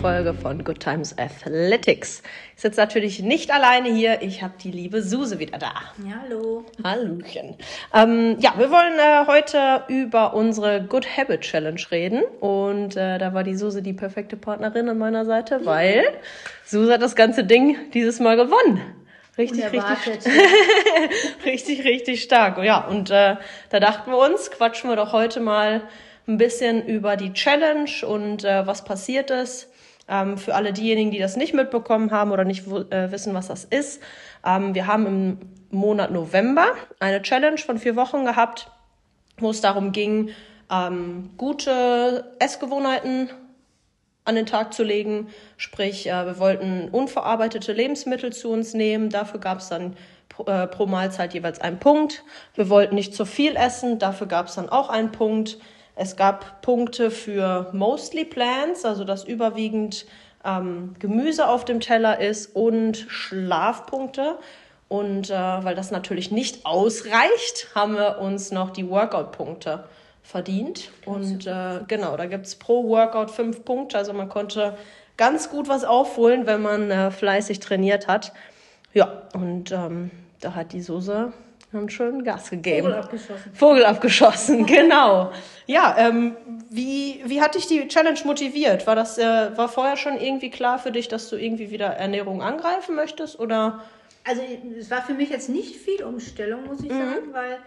Folge 0.00 0.34
von 0.34 0.64
Good 0.64 0.80
Times 0.80 1.16
Athletics. 1.18 2.22
Ich 2.56 2.62
sitze 2.62 2.80
natürlich 2.80 3.20
nicht 3.20 3.52
alleine 3.52 3.88
hier. 3.88 4.22
Ich 4.22 4.42
habe 4.42 4.54
die 4.62 4.70
liebe 4.70 5.02
Suse 5.02 5.38
wieder 5.38 5.58
da. 5.58 5.72
Ja, 6.06 6.22
hallo. 6.22 6.64
Hallöchen. 6.82 7.56
Ähm, 7.94 8.36
ja, 8.40 8.54
wir 8.56 8.70
wollen 8.70 8.98
äh, 8.98 9.26
heute 9.26 9.84
über 9.88 10.34
unsere 10.34 10.82
Good 10.82 11.06
Habit 11.16 11.42
Challenge 11.42 11.80
reden. 11.90 12.22
Und 12.40 12.96
äh, 12.96 13.18
da 13.18 13.34
war 13.34 13.44
die 13.44 13.54
Suse 13.54 13.82
die 13.82 13.92
perfekte 13.92 14.36
Partnerin 14.36 14.88
an 14.88 14.98
meiner 14.98 15.24
Seite, 15.24 15.64
weil 15.64 16.04
Suse 16.64 16.92
hat 16.92 17.02
das 17.02 17.16
ganze 17.16 17.44
Ding 17.44 17.76
dieses 17.92 18.20
Mal 18.20 18.36
gewonnen. 18.36 18.80
Richtig, 19.38 19.64
richtig, 19.64 19.80
Unerwartet. 19.80 20.26
richtig, 21.44 21.84
richtig 21.84 22.22
stark. 22.22 22.62
Ja, 22.62 22.86
und 22.86 23.10
äh, 23.10 23.36
da 23.70 23.80
dachten 23.80 24.10
wir 24.10 24.18
uns, 24.18 24.50
quatschen 24.50 24.90
wir 24.90 24.96
doch 24.96 25.12
heute 25.12 25.40
mal 25.40 25.82
ein 26.28 26.36
bisschen 26.36 26.86
über 26.86 27.16
die 27.16 27.32
Challenge 27.32 27.90
und 28.06 28.44
äh, 28.44 28.66
was 28.66 28.84
passiert 28.84 29.30
ist. 29.30 29.71
Ähm, 30.08 30.36
für 30.36 30.54
alle 30.54 30.72
diejenigen, 30.72 31.10
die 31.10 31.18
das 31.18 31.36
nicht 31.36 31.54
mitbekommen 31.54 32.10
haben 32.10 32.32
oder 32.32 32.44
nicht 32.44 32.66
äh, 32.66 33.12
wissen, 33.12 33.34
was 33.34 33.48
das 33.48 33.64
ist. 33.64 34.02
Ähm, 34.44 34.74
wir 34.74 34.86
haben 34.86 35.06
im 35.06 35.38
Monat 35.70 36.10
November 36.10 36.66
eine 36.98 37.22
Challenge 37.22 37.58
von 37.58 37.78
vier 37.78 37.96
Wochen 37.96 38.24
gehabt, 38.24 38.70
wo 39.38 39.50
es 39.50 39.60
darum 39.60 39.92
ging, 39.92 40.30
ähm, 40.70 41.30
gute 41.36 42.32
Essgewohnheiten 42.38 43.30
an 44.24 44.34
den 44.34 44.46
Tag 44.46 44.72
zu 44.72 44.82
legen. 44.82 45.28
Sprich, 45.56 46.08
äh, 46.08 46.26
wir 46.26 46.38
wollten 46.38 46.88
unverarbeitete 46.90 47.72
Lebensmittel 47.72 48.32
zu 48.32 48.50
uns 48.50 48.74
nehmen. 48.74 49.10
Dafür 49.10 49.40
gab 49.40 49.58
es 49.58 49.68
dann 49.68 49.96
pro, 50.28 50.44
äh, 50.44 50.66
pro 50.66 50.86
Mahlzeit 50.86 51.34
jeweils 51.34 51.60
einen 51.60 51.78
Punkt. 51.78 52.24
Wir 52.54 52.68
wollten 52.68 52.94
nicht 52.94 53.14
zu 53.14 53.24
viel 53.24 53.56
essen. 53.56 53.98
Dafür 53.98 54.26
gab 54.26 54.46
es 54.46 54.54
dann 54.54 54.68
auch 54.68 54.88
einen 54.88 55.12
Punkt. 55.12 55.58
Es 55.94 56.16
gab 56.16 56.62
Punkte 56.62 57.10
für 57.10 57.68
mostly 57.72 58.24
plants, 58.24 58.84
also 58.84 59.04
dass 59.04 59.24
überwiegend 59.24 60.06
ähm, 60.44 60.94
Gemüse 60.98 61.48
auf 61.48 61.64
dem 61.64 61.80
Teller 61.80 62.20
ist 62.20 62.54
und 62.56 62.96
Schlafpunkte. 63.08 64.38
Und 64.88 65.30
äh, 65.30 65.34
weil 65.34 65.74
das 65.74 65.90
natürlich 65.90 66.30
nicht 66.30 66.66
ausreicht, 66.66 67.68
haben 67.74 67.94
wir 67.94 68.18
uns 68.18 68.52
noch 68.52 68.70
die 68.70 68.88
Workout-Punkte 68.88 69.84
verdient. 70.22 70.90
Und 71.04 71.46
äh, 71.46 71.80
genau, 71.88 72.16
da 72.16 72.26
gibt's 72.26 72.56
pro 72.56 72.88
Workout 72.88 73.30
fünf 73.30 73.64
Punkte. 73.64 73.98
Also 73.98 74.12
man 74.12 74.28
konnte 74.28 74.76
ganz 75.16 75.50
gut 75.50 75.68
was 75.68 75.84
aufholen, 75.84 76.46
wenn 76.46 76.62
man 76.62 76.90
äh, 76.90 77.10
fleißig 77.10 77.60
trainiert 77.60 78.06
hat. 78.06 78.32
Ja, 78.92 79.22
und 79.34 79.72
ähm, 79.72 80.10
da 80.40 80.54
hat 80.54 80.72
die 80.72 80.82
Soße 80.82 81.32
einen 81.72 81.88
schönen 81.88 82.24
Gas 82.24 82.50
gegeben. 82.50 82.88
Vogel 82.88 82.98
abgeschossen. 82.98 83.54
Vogel 83.54 83.84
abgeschossen, 83.84 84.66
genau. 84.66 85.32
Ja, 85.66 85.94
ähm, 85.98 86.36
wie, 86.70 87.22
wie 87.24 87.40
hat 87.40 87.54
dich 87.54 87.66
die 87.66 87.86
Challenge 87.88 88.18
motiviert? 88.24 88.86
War 88.86 88.96
das 88.96 89.18
äh, 89.18 89.56
war 89.56 89.68
vorher 89.68 89.96
schon 89.96 90.18
irgendwie 90.18 90.50
klar 90.50 90.78
für 90.78 90.90
dich, 90.90 91.08
dass 91.08 91.28
du 91.28 91.36
irgendwie 91.36 91.70
wieder 91.70 91.86
Ernährung 91.86 92.42
angreifen 92.42 92.94
möchtest 92.94 93.38
oder? 93.38 93.82
Also 94.24 94.42
es 94.78 94.90
war 94.90 95.02
für 95.02 95.14
mich 95.14 95.30
jetzt 95.30 95.48
nicht 95.48 95.76
viel 95.76 96.02
Umstellung, 96.02 96.64
muss 96.66 96.80
ich 96.80 96.90
Mhm. 96.90 96.98
sagen, 96.98 97.32
weil 97.32 97.58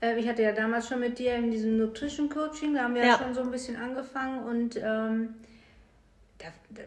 äh, 0.00 0.18
ich 0.18 0.28
hatte 0.28 0.42
ja 0.42 0.52
damals 0.52 0.88
schon 0.88 1.00
mit 1.00 1.18
dir 1.18 1.34
in 1.36 1.50
diesem 1.50 1.76
Nutrition 1.76 2.28
Coaching, 2.28 2.74
da 2.74 2.82
haben 2.84 2.94
wir 2.94 3.02
ja, 3.02 3.08
Ja. 3.08 3.18
schon 3.18 3.34
so 3.34 3.40
ein 3.42 3.50
bisschen 3.50 3.76
angefangen 3.76 4.44
und 4.44 4.76
ähm, 4.76 5.34
da, 6.38 6.46
da, 6.70 6.82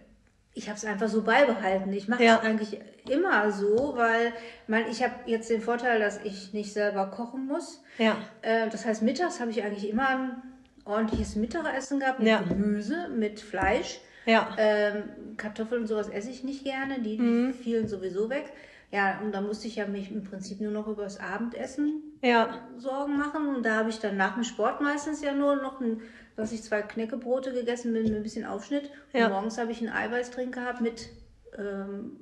ich 0.54 0.68
habe 0.70 0.78
es 0.78 0.86
einfach 0.86 1.08
so 1.08 1.24
beibehalten. 1.24 1.92
Ich 1.94 2.08
mache 2.08 2.22
es 2.24 2.28
Ja. 2.28 2.40
eigentlich 2.40 2.80
immer 3.10 3.52
so, 3.52 3.94
weil 3.96 4.34
mein, 4.68 4.90
ich 4.90 5.02
habe 5.04 5.14
jetzt 5.26 5.50
den 5.50 5.62
Vorteil, 5.62 6.00
dass 6.00 6.20
ich 6.24 6.54
nicht 6.54 6.74
selber 6.74 7.08
kochen 7.08 7.48
muss. 7.48 7.82
Ja. 7.98 8.18
Äh, 8.42 8.70
das 8.70 8.86
heißt, 8.86 9.02
mittags 9.02 9.40
habe 9.40 9.52
ich 9.52 9.64
eigentlich 9.64 9.90
immer 9.90 10.08
ein 10.10 10.44
ordentliches 10.86 11.36
Mittagessen 11.36 12.00
gehabt 12.00 12.20
mit 12.20 12.28
Ja. 12.28 12.42
Gemüse, 12.42 13.08
mit 13.10 13.40
Fleisch. 13.40 14.00
Ja. 14.26 14.56
Ähm, 14.58 15.36
Kartoffeln 15.38 15.82
und 15.82 15.88
sowas 15.88 16.08
esse 16.10 16.30
ich 16.30 16.44
nicht 16.44 16.64
gerne, 16.64 17.02
die, 17.02 17.18
die 17.18 17.22
Mhm. 17.24 17.54
fielen 17.54 17.88
sowieso 17.88 18.30
weg. 18.30 18.52
Ja, 18.92 19.20
und 19.22 19.32
da 19.34 19.42
musste 19.42 19.68
ich 19.68 19.76
ja 19.78 19.88
mich 19.88 20.12
im 20.12 20.24
Prinzip 20.24 20.62
nur 20.62 20.72
noch 20.72 20.88
über 20.88 21.04
das 21.04 21.20
Abendessen 21.20 22.02
Ja. 22.22 22.68
Sorgen 22.78 23.18
machen. 23.18 23.56
Und 23.56 23.66
da 23.66 23.76
habe 23.78 23.90
ich 23.90 24.00
dann 24.00 24.16
nach 24.18 24.36
dem 24.36 24.44
Sport 24.44 24.82
meistens 24.82 25.22
ja 25.22 25.34
nur 25.34 25.56
noch 25.58 25.82
ein, 25.82 26.02
dass 26.36 26.52
ich 26.52 26.64
zwei 26.64 26.82
Knäckebrote 26.84 27.52
gegessen 27.54 27.92
bin 27.92 28.04
mit 28.04 28.16
ein 28.16 28.24
bisschen 28.24 28.46
Aufschnitt. 28.46 28.90
Ja. 29.12 29.26
Und 29.26 29.32
morgens 29.34 29.58
habe 29.58 29.72
ich 29.72 29.80
einen 29.82 29.90
Eiweißtrink 29.90 30.54
gehabt 30.54 30.80
mit 30.82 31.10
ähm, 31.58 32.18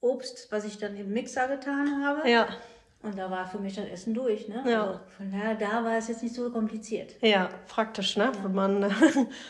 Obst, 0.00 0.48
was 0.50 0.64
ich 0.64 0.78
dann 0.78 0.96
im 0.96 1.12
Mixer 1.12 1.48
getan 1.48 2.04
habe. 2.04 2.28
Ja. 2.28 2.48
Und 3.00 3.16
da 3.16 3.30
war 3.30 3.46
für 3.46 3.60
mich 3.60 3.76
das 3.76 3.84
Essen 3.86 4.12
durch. 4.12 4.48
Ne? 4.48 4.64
Ja. 4.66 4.82
Also 4.86 5.00
von 5.16 5.30
daher, 5.30 5.54
da 5.54 5.84
war 5.84 5.96
es 5.98 6.08
jetzt 6.08 6.20
nicht 6.22 6.34
so 6.34 6.50
kompliziert. 6.50 7.14
Ja, 7.20 7.48
praktisch, 7.68 8.16
ne? 8.16 8.32
Wenn 8.42 8.54
man 8.54 8.92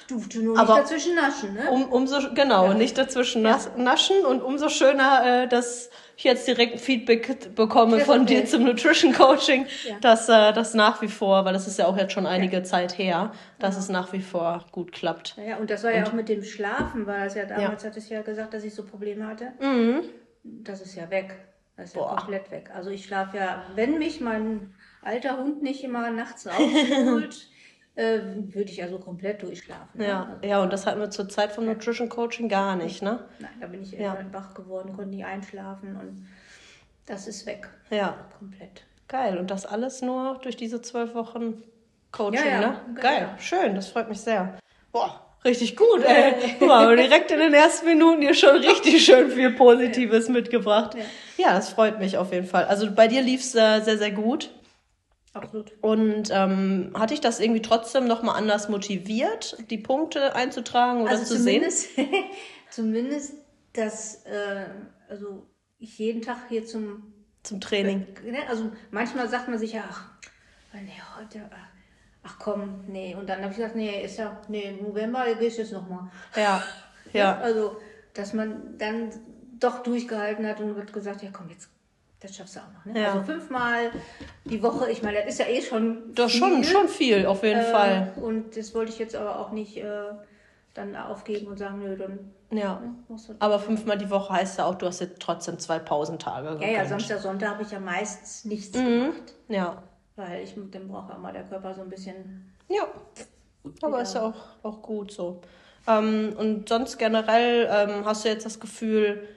Durfte 0.08 0.40
nur 0.40 0.58
Aber- 0.58 0.74
nicht 0.74 0.84
dazwischen 0.90 1.14
naschen. 1.14 1.54
Ne? 1.54 1.70
um, 1.70 1.84
umso 1.90 2.18
genau 2.34 2.66
Ja. 2.66 2.74
nicht 2.74 2.98
dazwischen 2.98 3.40
nas- 3.40 3.70
naschen 3.78 4.24
und 4.26 4.42
umso 4.42 4.68
schöner, 4.68 5.44
äh, 5.44 5.48
dass 5.48 5.88
ich 6.18 6.24
jetzt 6.24 6.46
direkt 6.46 6.74
ein 6.74 6.78
Feedback 6.78 7.54
bekomme 7.54 7.98
Ja, 8.00 8.04
von 8.04 8.22
okay. 8.22 8.40
dir 8.42 8.44
zum 8.44 8.64
Nutrition 8.64 9.14
Coaching, 9.14 9.66
Ja. 9.88 9.96
dass 10.00 10.28
äh, 10.28 10.52
das 10.52 10.74
nach 10.74 11.00
wie 11.00 11.08
vor, 11.08 11.46
weil 11.46 11.54
das 11.54 11.66
ist 11.66 11.78
ja 11.78 11.86
auch 11.86 11.96
jetzt 11.96 12.12
schon 12.12 12.26
einige 12.26 12.62
Zeit 12.64 12.98
her, 12.98 13.32
dass 13.58 13.78
es 13.78 13.88
nach 13.88 14.12
wie 14.12 14.20
vor 14.20 14.66
gut 14.72 14.92
klappt. 14.92 15.36
Ja, 15.42 15.56
und 15.56 15.70
das 15.70 15.84
war 15.84 15.92
ja 15.94 16.04
auch 16.04 16.12
mit 16.12 16.28
dem 16.28 16.42
Schlafen, 16.42 17.06
weil 17.06 17.24
das 17.24 17.34
ja 17.34 17.46
damals 17.46 17.82
Ja. 17.82 17.88
hatte 17.88 17.98
ich 17.98 18.10
ja 18.10 18.20
gesagt, 18.20 18.52
dass 18.52 18.62
ich 18.64 18.74
so 18.74 18.84
Probleme 18.84 19.26
hatte. 19.26 19.52
Mhm. 19.58 20.02
Das 20.44 20.82
ist 20.82 20.94
ja 20.96 21.08
weg. 21.10 21.34
Das 21.78 21.86
ist 21.90 21.94
ja 21.96 22.02
Boah. 22.02 22.16
komplett 22.16 22.50
weg. 22.50 22.70
Also 22.74 22.90
ich 22.90 23.06
schlafe 23.06 23.36
ja, 23.36 23.62
wenn 23.76 23.98
mich 23.98 24.20
mein 24.20 24.74
alter 25.00 25.38
Hund 25.38 25.62
nicht 25.62 25.84
immer 25.84 26.10
nachts 26.10 26.44
rausholt, 26.50 27.48
äh, 27.94 28.18
würde 28.52 28.70
ich 28.70 28.76
ja 28.78 28.88
so 28.88 28.98
komplett 28.98 29.42
durchschlafen. 29.42 29.98
ne? 30.00 30.06
Ja, 30.08 30.22
Also, 30.24 30.46
ja, 30.48 30.62
und 30.62 30.72
das 30.72 30.86
hatten 30.86 30.98
wir 31.00 31.10
zur 31.10 31.28
Zeit 31.28 31.52
vom 31.52 31.66
Nutrition 31.66 32.08
Coaching 32.08 32.48
gar 32.48 32.74
nicht, 32.76 33.00
ne? 33.02 33.28
Nein, 33.38 33.50
da 33.60 33.66
bin 33.68 33.80
ich 33.82 33.92
Ja. 33.92 34.14
irgendwann 34.14 34.32
wach 34.34 34.54
geworden, 34.54 34.92
konnte 34.94 35.10
nicht 35.10 35.24
einschlafen 35.24 35.96
und 35.96 36.26
das 37.06 37.26
ist 37.28 37.46
weg. 37.46 37.70
Ja, 37.90 38.26
Komplett. 38.38 38.84
geil. 39.06 39.38
Und 39.38 39.50
das 39.50 39.64
alles 39.64 40.02
nur 40.02 40.38
durch 40.42 40.56
diese 40.56 40.82
zwölf 40.82 41.14
Wochen 41.14 41.62
Coaching, 42.10 42.44
Ja, 42.44 42.60
ja, 42.60 42.70
ne? 42.70 42.80
genau. 42.88 43.00
Geil, 43.00 43.28
schön, 43.38 43.74
das 43.76 43.88
freut 43.88 44.08
mich 44.08 44.20
sehr. 44.20 44.58
Boah, 44.90 45.27
richtig 45.44 45.76
gut, 45.76 46.02
ey. 46.04 46.34
Guck 46.58 46.68
mal, 46.68 46.96
direkt 46.96 47.30
in 47.30 47.38
den 47.38 47.54
ersten 47.54 47.86
Minuten 47.86 48.22
hier 48.22 48.34
schon 48.34 48.56
richtig 48.56 49.04
schön 49.04 49.30
viel 49.30 49.50
Positives 49.52 50.28
mitgebracht. 50.28 50.96
Ja. 51.36 51.54
das 51.54 51.70
freut 51.70 51.98
mich 51.98 52.16
auf 52.18 52.32
jeden 52.32 52.46
Fall. 52.46 52.64
Also 52.64 52.90
bei 52.90 53.08
dir 53.08 53.22
lief's 53.22 53.54
äh, 53.54 53.80
sehr, 53.80 53.98
sehr 53.98 54.10
gut. 54.12 54.50
Absolut. 55.34 55.72
Und 55.82 56.30
ähm, 56.32 56.92
hat 56.98 57.10
dich 57.10 57.20
das 57.20 57.38
irgendwie 57.38 57.62
trotzdem 57.62 58.06
nochmal 58.06 58.36
anders 58.36 58.68
motiviert, 58.68 59.56
die 59.70 59.78
Punkte 59.78 60.34
einzutragen 60.34 61.02
oder 61.02 61.10
Also 61.12 61.24
zu 61.24 61.36
sehen? 61.40 61.62
zumindest, 61.70 61.88
zumindest, 62.70 63.34
dass 63.74 64.24
äh, 64.24 64.66
also 65.08 65.46
ich 65.78 65.98
jeden 65.98 66.22
Tag 66.22 66.38
hier 66.48 66.66
zum 66.66 67.12
Zum 67.44 67.60
Training. 67.60 68.06
Ne, 68.24 68.38
Also 68.48 68.72
manchmal 68.90 69.28
sagt 69.28 69.48
man 69.48 69.58
sich 69.58 69.74
ja, 69.74 69.84
ach, 69.88 70.06
nee, 70.74 71.00
heute, 71.18 71.48
ach, 71.52 71.67
ach 72.28 72.36
komm, 72.38 72.84
nee. 72.86 73.14
Und 73.14 73.28
dann 73.28 73.40
habe 73.40 73.50
ich 73.50 73.56
gesagt, 73.56 73.76
nee, 73.76 74.04
ist 74.04 74.18
ja, 74.18 74.36
nee, 74.48 74.78
November 74.80 75.24
gehst 75.34 75.58
du 75.58 75.62
jetzt 75.62 75.72
nochmal. 75.72 76.08
Ja, 76.36 76.62
ja. 77.12 77.38
Also, 77.38 77.76
dass 78.14 78.32
man 78.32 78.76
dann 78.78 79.10
doch 79.58 79.82
durchgehalten 79.82 80.46
hat 80.46 80.60
und 80.60 80.76
hat 80.76 80.92
gesagt, 80.92 81.22
ja 81.22 81.30
komm, 81.32 81.48
jetzt, 81.50 81.68
das 82.20 82.36
schaffst 82.36 82.56
du 82.56 82.60
auch 82.60 82.72
noch. 82.72 82.84
Ne? 82.92 83.00
Ja. 83.00 83.12
Also 83.14 83.24
fünfmal 83.24 83.90
die 84.44 84.62
Woche, 84.62 84.90
ich 84.90 85.02
meine, 85.02 85.18
das 85.22 85.30
ist 85.30 85.38
ja 85.40 85.46
eh 85.46 85.62
schon 85.62 86.14
Das 86.14 86.32
schon, 86.32 86.62
viel. 86.62 86.64
schon 86.64 86.88
viel, 86.88 87.26
auf 87.26 87.42
jeden 87.42 87.60
Äh, 87.60 87.64
Fall. 87.72 88.12
Und 88.16 88.56
das 88.56 88.74
wollte 88.74 88.92
ich 88.92 88.98
jetzt 88.98 89.16
aber 89.16 89.38
auch 89.40 89.50
nicht 89.52 89.76
äh, 89.78 89.84
dann 90.74 90.94
aufgeben 90.96 91.46
und 91.48 91.58
sagen, 91.58 91.80
nö, 91.82 91.96
dann 91.96 92.30
Ja. 92.50 92.80
ne, 92.80 92.94
musst 93.08 93.28
du 93.28 93.34
Aber 93.40 93.58
fünfmal 93.58 93.98
die 93.98 94.10
Woche 94.10 94.32
heißt 94.32 94.58
ja 94.58 94.64
auch, 94.66 94.74
du 94.76 94.86
hast 94.86 95.00
jetzt 95.00 95.20
trotzdem 95.20 95.58
zwei 95.58 95.78
Pausentage 95.78 96.46
Ja, 96.46 96.52
gegönnt. 96.54 96.72
ja, 96.72 96.84
Samstag, 96.84 97.18
Sonntag 97.20 97.50
habe 97.50 97.62
ich 97.62 97.70
ja 97.70 97.80
meistens 97.80 98.44
nichts 98.44 98.76
Mhm. 98.78 98.84
gemacht. 98.84 99.34
Ja. 99.48 99.82
Weil 100.18 100.42
ich, 100.42 100.54
dann 100.72 100.88
braucht 100.88 101.12
auch 101.12 101.18
mal 101.18 101.32
der 101.32 101.44
Körper 101.44 101.72
so 101.74 101.82
ein 101.82 101.88
bisschen. 101.88 102.52
Ja. 102.68 102.88
Aber 103.80 103.92
Wieder. 103.92 104.02
ist 104.02 104.14
ja 104.14 104.22
auch, 104.22 104.34
auch 104.64 104.82
gut 104.82 105.12
so. 105.12 105.40
Ähm, 105.86 106.34
und 106.36 106.68
sonst 106.68 106.98
generell 106.98 107.68
ähm, 107.70 108.04
hast 108.04 108.24
du 108.24 108.28
jetzt 108.28 108.44
das 108.44 108.58
Gefühl, 108.58 109.28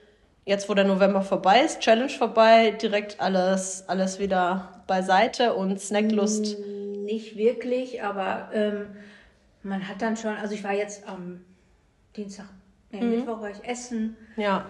jetzt 0.44 0.68
wo 0.70 0.74
der 0.74 0.86
November 0.86 1.22
vorbei 1.22 1.62
ist, 1.62 1.82
Challenge 1.82 2.10
vorbei, 2.10 2.72
direkt 2.72 3.22
alles, 3.22 3.84
alles 3.88 4.18
wieder 4.18 4.84
beiseite 4.88 5.54
und 5.54 5.80
Snacklust. 5.80 6.58
Nicht 7.04 7.38
wirklich, 7.38 8.02
aber 8.04 8.50
ähm, 8.52 8.88
man 9.62 9.88
hat 9.88 10.02
dann 10.02 10.18
schon, 10.18 10.36
also 10.36 10.56
ich 10.56 10.64
war 10.64 10.74
jetzt 10.74 11.08
am 11.08 11.46
Dienstag, 12.16 12.46
nee, 12.90 13.02
Mhm. 13.02 13.10
Mittwoch 13.12 13.40
war 13.40 13.52
ich 13.52 13.64
essen. 13.64 14.18
Ja. 14.36 14.66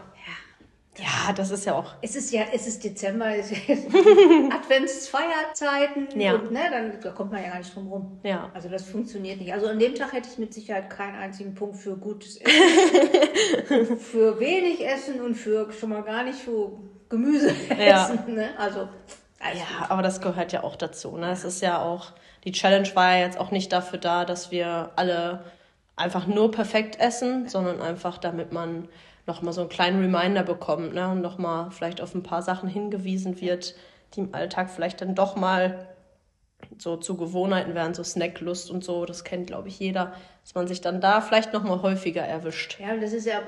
Ja, 0.98 1.32
das 1.34 1.52
ist 1.52 1.66
ja 1.66 1.74
auch. 1.76 1.94
Es 2.02 2.16
ist 2.18 2.32
ja, 2.34 2.44
es 2.54 2.68
ist 2.68 2.84
Dezember, 2.84 3.34
es 3.36 3.52
ist 3.52 3.62
Adventsfeierzeiten 4.54 6.20
Ja. 6.20 6.34
und 6.36 6.52
ne, 6.52 6.60
dann 6.70 7.00
da 7.02 7.12
kommt 7.12 7.32
man 7.32 7.42
ja 7.42 7.50
gar 7.50 7.60
nicht 7.60 7.74
drum 7.74 7.88
rum. 7.88 8.20
Ja. 8.24 8.50
Also 8.54 8.68
das 8.70 8.84
funktioniert 8.84 9.40
nicht. 9.40 9.54
Also 9.54 9.68
an 9.68 9.80
dem 9.80 9.96
Tag 9.96 10.14
hätte 10.14 10.30
ich 10.32 10.38
mit 10.38 10.54
Sicherheit 10.54 10.90
keinen 10.90 11.16
einzigen 11.16 11.56
Punkt 11.56 11.78
für 11.78 11.96
gutes 11.96 12.38
Essen, 12.42 13.98
für 13.98 14.40
wenig 14.40 14.86
Essen 14.86 15.22
und 15.22 15.36
für 15.36 15.72
schon 15.72 15.90
mal 15.90 16.04
gar 16.04 16.24
nicht 16.24 16.40
für 16.40 16.72
Gemüse 17.10 17.54
Ja. 17.70 18.04
essen. 18.06 18.36
Ne? 18.36 18.50
Also 18.58 18.82
Ja, 19.42 19.86
aber 19.90 20.02
das 20.02 20.20
gehört 20.22 20.52
ja 20.52 20.64
auch 20.64 20.76
dazu. 20.76 21.16
Ne? 21.18 21.32
Es 21.32 21.44
ist 21.46 21.62
ja 21.62 21.82
auch, 21.82 22.12
die 22.44 22.52
Challenge 22.52 22.90
war 22.96 23.14
ja 23.18 23.26
jetzt 23.26 23.40
auch 23.40 23.52
nicht 23.52 23.72
dafür 23.72 23.98
da, 24.00 24.26
dass 24.26 24.52
wir 24.52 24.92
alle 24.96 25.46
einfach 25.96 26.28
nur 26.28 26.52
perfekt 26.52 27.00
essen, 27.00 27.48
sondern 27.48 27.82
einfach, 27.82 28.18
damit 28.18 28.52
man 28.54 28.88
nochmal 29.28 29.54
so 29.54 29.62
einen 29.62 29.70
kleinen 29.70 30.02
Reminder 30.02 30.44
bekommt 30.44 30.94
ne? 30.94 31.10
und 31.10 31.22
nochmal 31.22 31.72
vielleicht 31.72 32.02
auf 32.02 32.16
ein 32.16 32.24
paar 32.24 32.42
Sachen 32.42 32.70
hingewiesen 32.70 33.40
wird, 33.42 33.76
die 34.14 34.22
im 34.22 34.34
Alltag 34.34 34.70
vielleicht 34.70 35.02
dann 35.02 35.16
doch 35.16 35.36
mal 35.36 35.88
so 36.78 36.98
zu 36.98 37.18
Gewohnheiten 37.18 37.76
werden, 37.76 37.94
so 37.94 38.04
Snacklust 38.04 38.70
und 38.72 38.84
so, 38.84 39.06
das 39.06 39.24
kennt, 39.24 39.48
glaube 39.48 39.68
ich, 39.68 39.80
jeder, 39.80 40.14
dass 40.44 40.56
man 40.56 40.68
sich 40.68 40.82
dann 40.82 41.02
da 41.02 41.22
vielleicht 41.22 41.54
nochmal 41.54 41.82
häufiger 41.82 42.22
erwischt. 42.22 42.80
Ja, 42.80 42.96
das 42.96 43.14
ist 43.14 43.26
ja, 43.26 43.42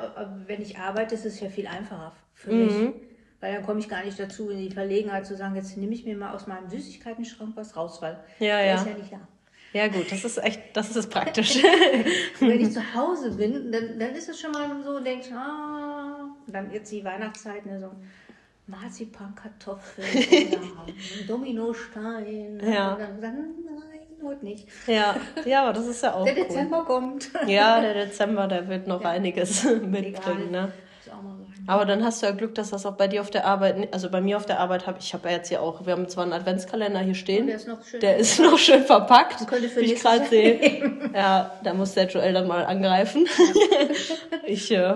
wenn 0.48 0.62
ich 0.62 0.78
arbeite, 0.78 1.16
ist 1.16 1.26
es 1.26 1.40
ja 1.40 1.50
viel 1.50 1.68
einfacher 1.68 2.14
für 2.34 2.52
mhm. 2.52 2.66
mich. 2.66 2.94
Weil 3.40 3.56
dann 3.56 3.66
komme 3.66 3.80
ich 3.80 3.90
gar 3.90 4.06
nicht 4.06 4.18
dazu, 4.18 4.50
in 4.50 4.60
die 4.60 4.72
Verlegenheit 4.72 5.26
zu 5.26 5.36
sagen, 5.36 5.56
jetzt 5.56 5.76
nehme 5.76 5.94
ich 5.94 6.06
mir 6.06 6.16
mal 6.16 6.34
aus 6.34 6.48
meinem 6.48 6.70
Süßigkeiten-Schrank 6.70 7.52
was 7.56 7.76
raus, 7.76 8.02
weil 8.02 8.18
ja, 8.40 8.58
der 8.58 8.66
ja. 8.66 8.76
ist 8.76 8.88
ja 8.88 8.94
nicht 8.94 9.12
da. 9.12 9.28
Ja, 9.74 9.88
gut, 9.88 10.12
das 10.12 10.24
ist 10.24 10.38
echt, 10.38 10.62
das 10.74 10.96
ist 10.96 11.10
praktisch. 11.10 11.56
wenn 12.40 12.62
ich 12.62 12.72
zu 12.72 12.82
Hause 12.94 13.32
bin, 13.32 13.72
dann, 13.72 13.98
dann 13.98 14.16
ist 14.16 14.30
es 14.30 14.40
schon 14.40 14.52
mal 14.52 14.70
so, 14.84 15.00
denke 15.00 15.26
ich, 15.28 15.34
ah, 15.34 16.30
dann 16.48 16.72
jetzt 16.72 16.92
die 16.92 17.04
Weihnachtszeit, 17.04 17.66
ne, 17.66 17.80
so 17.80 17.90
Marzipankartoffeln 18.68 20.08
oder 20.48 20.94
Dominostein. 21.28 22.62
Ja. 22.64 22.96
Dann, 22.96 23.20
dann, 23.20 23.36
nein, 23.66 24.00
heute 24.24 24.46
nicht. 24.46 24.68
Ja, 24.86 25.16
ja, 25.44 25.64
aber 25.64 25.74
das 25.74 25.88
ist 25.88 26.04
ja 26.04 26.14
auch. 26.14 26.26
Der 26.26 26.36
Dezember 26.36 26.80
cool. 26.82 26.86
kommt. 26.86 27.32
Ja, 27.48 27.82
der 27.82 28.06
Dezember, 28.06 28.48
der 28.48 28.68
wird 28.70 28.88
noch 28.88 29.02
ja. 29.02 29.10
einiges 29.10 29.64
mitbringen. 29.64 30.52
Ne? 30.52 30.72
Aber 31.66 31.86
dann 31.86 32.04
hast 32.04 32.22
du 32.22 32.26
ja 32.26 32.34
Glück, 32.34 32.56
dass 32.56 32.72
das 32.72 32.86
auch 32.86 32.96
bei 32.96 33.08
dir 33.08 33.22
auf 33.22 33.30
der 33.30 33.46
Arbeit, 33.46 33.94
also 33.94 34.10
bei 34.10 34.22
mir 34.22 34.38
auf 34.38 34.46
der 34.46 34.60
Arbeit 34.60 34.86
habe 34.86 35.00
ich 35.00 35.14
habe 35.14 35.30
ja 35.30 35.36
jetzt 35.36 35.50
hier 35.50 35.62
auch, 35.62 35.86
wir 35.86 35.94
haben 35.94 36.08
zwar 36.10 36.24
einen 36.24 36.34
Adventskalender 36.34 37.00
hier 37.00 37.16
stehen. 37.16 37.48
der 37.48 37.56
ist 37.56 37.68
noch 37.68 37.84
schön. 37.84 38.00
Der 38.02 38.18
ist 38.18 38.40
noch 38.42 38.58
schön 38.58 38.84
verpackt, 38.84 39.46
wie 39.78 39.94
ich 39.94 40.02
gerade 40.02 40.26
sehe. 40.26 40.92
Ja, 41.14 41.52
da 41.64 41.74
muss 41.74 41.94
der 41.94 42.08
Joel 42.08 42.34
dann 42.34 42.48
mal 42.48 42.66
angreifen. 42.66 43.28
ich 44.46 44.72
äh, 44.72 44.96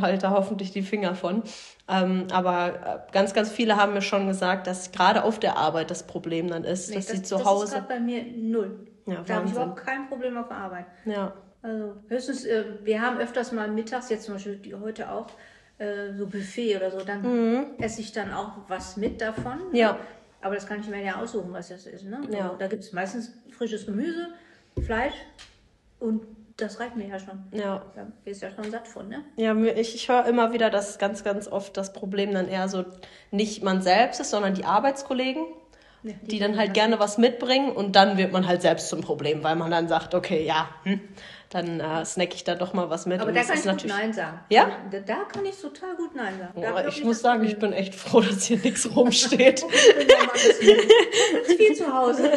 halte 0.00 0.30
hoffentlich 0.30 0.72
die 0.72 0.82
Finger 0.82 1.14
von. 1.14 1.42
Ähm, 1.88 2.26
aber 2.32 3.04
äh, 3.08 3.12
ganz, 3.12 3.34
ganz 3.34 3.50
viele 3.50 3.76
haben 3.76 3.94
mir 3.94 4.02
schon 4.02 4.26
gesagt, 4.26 4.66
dass 4.66 4.92
gerade 4.92 5.24
auf 5.24 5.38
der 5.38 5.56
Arbeit 5.56 5.90
das 5.90 6.04
Problem 6.04 6.48
dann 6.48 6.64
ist, 6.64 6.90
nee, 6.90 6.96
dass 6.96 7.06
das, 7.06 7.16
sie 7.16 7.22
zu 7.22 7.36
das 7.36 7.44
Hause. 7.44 7.72
Das 7.72 7.82
ist 7.82 7.88
bei 7.88 8.00
mir 8.00 8.24
null. 8.36 8.86
Ja, 9.06 9.22
da 9.26 9.34
habe 9.36 9.46
ich 9.46 9.52
überhaupt 9.52 9.84
kein 9.84 10.08
Problem 10.08 10.36
auf 10.36 10.48
der 10.48 10.56
Arbeit. 10.56 10.86
Ja. 11.04 11.32
Also 11.62 11.94
höchstens, 12.08 12.44
äh, 12.44 12.64
wir 12.82 13.02
haben 13.02 13.18
öfters 13.18 13.52
mal 13.52 13.68
mittags, 13.68 14.08
jetzt 14.08 14.24
zum 14.24 14.34
Beispiel 14.34 14.78
heute 14.80 15.10
auch, 15.10 15.26
äh, 15.80 16.12
so 16.12 16.26
Buffet 16.26 16.76
oder 16.76 16.90
so, 16.90 16.98
dann 17.00 17.22
mhm. 17.22 17.66
esse 17.78 18.02
ich 18.02 18.12
dann 18.12 18.32
auch 18.32 18.52
was 18.68 18.98
mit 18.98 19.20
davon. 19.20 19.58
Ja. 19.72 19.98
Aber 20.42 20.54
das 20.54 20.66
kann 20.66 20.80
ich 20.80 20.88
mir 20.88 21.02
ja 21.02 21.16
aussuchen, 21.16 21.52
was 21.52 21.68
das 21.68 21.86
ist. 21.86 22.04
Ne? 22.04 22.20
Ja. 22.30 22.54
Da 22.58 22.66
gibt 22.66 22.84
es 22.84 22.92
meistens 22.92 23.32
frisches 23.50 23.86
Gemüse, 23.86 24.28
Fleisch 24.84 25.14
und 25.98 26.22
das 26.58 26.78
reicht 26.78 26.96
mir 26.96 27.06
ja 27.06 27.18
schon. 27.18 27.42
Ja. 27.52 27.82
Da 27.94 28.06
bist 28.24 28.42
ja 28.42 28.50
schon 28.50 28.70
satt 28.70 28.86
von, 28.86 29.08
ne? 29.08 29.24
Ja, 29.36 29.56
ich, 29.56 29.94
ich 29.94 30.08
höre 30.08 30.26
immer 30.26 30.52
wieder, 30.52 30.68
dass 30.68 30.98
ganz, 30.98 31.24
ganz 31.24 31.48
oft 31.48 31.76
das 31.76 31.94
Problem 31.94 32.34
dann 32.34 32.48
eher 32.48 32.68
so 32.68 32.84
nicht 33.30 33.62
man 33.62 33.80
selbst 33.80 34.20
ist, 34.20 34.30
sondern 34.30 34.54
die 34.54 34.64
Arbeitskollegen. 34.64 35.44
Ja, 36.02 36.12
die, 36.22 36.28
die 36.28 36.38
dann 36.38 36.56
halt 36.56 36.72
gerne 36.72 36.98
was 36.98 37.18
mitbringen 37.18 37.72
und 37.72 37.94
dann 37.94 38.16
wird 38.16 38.32
man 38.32 38.46
halt 38.46 38.62
selbst 38.62 38.88
zum 38.88 39.02
Problem, 39.02 39.44
weil 39.44 39.56
man 39.56 39.70
dann 39.70 39.86
sagt, 39.88 40.14
okay, 40.14 40.44
ja, 40.46 40.68
hm, 40.84 41.00
dann 41.50 41.80
äh, 41.80 42.04
snack 42.04 42.34
ich 42.34 42.44
da 42.44 42.54
doch 42.54 42.72
mal 42.72 42.88
was 42.90 43.06
mit. 43.06 43.20
Aber 43.20 43.32
da 43.32 43.42
kann 43.42 43.58
ich 43.58 43.64
gut 43.64 43.84
Nein 43.86 44.12
sagen. 44.12 44.38
Ja? 44.50 44.70
Da, 44.90 45.00
da, 45.00 45.24
kann 45.24 45.44
ich 45.44 45.60
total 45.60 45.96
gut 45.96 46.14
Nein 46.14 46.34
sagen. 46.38 46.52
Oh, 46.54 46.88
ich 46.88 47.04
muss 47.04 47.20
sagen, 47.20 47.44
ich 47.44 47.58
bin 47.58 47.72
echt 47.72 47.94
froh, 47.94 48.20
dass 48.20 48.44
hier 48.44 48.58
nichts 48.58 48.88
rumsteht. 48.94 49.64
ich 51.48 51.56
viel 51.56 51.74
zu 51.74 51.92
Hause. 51.92 52.30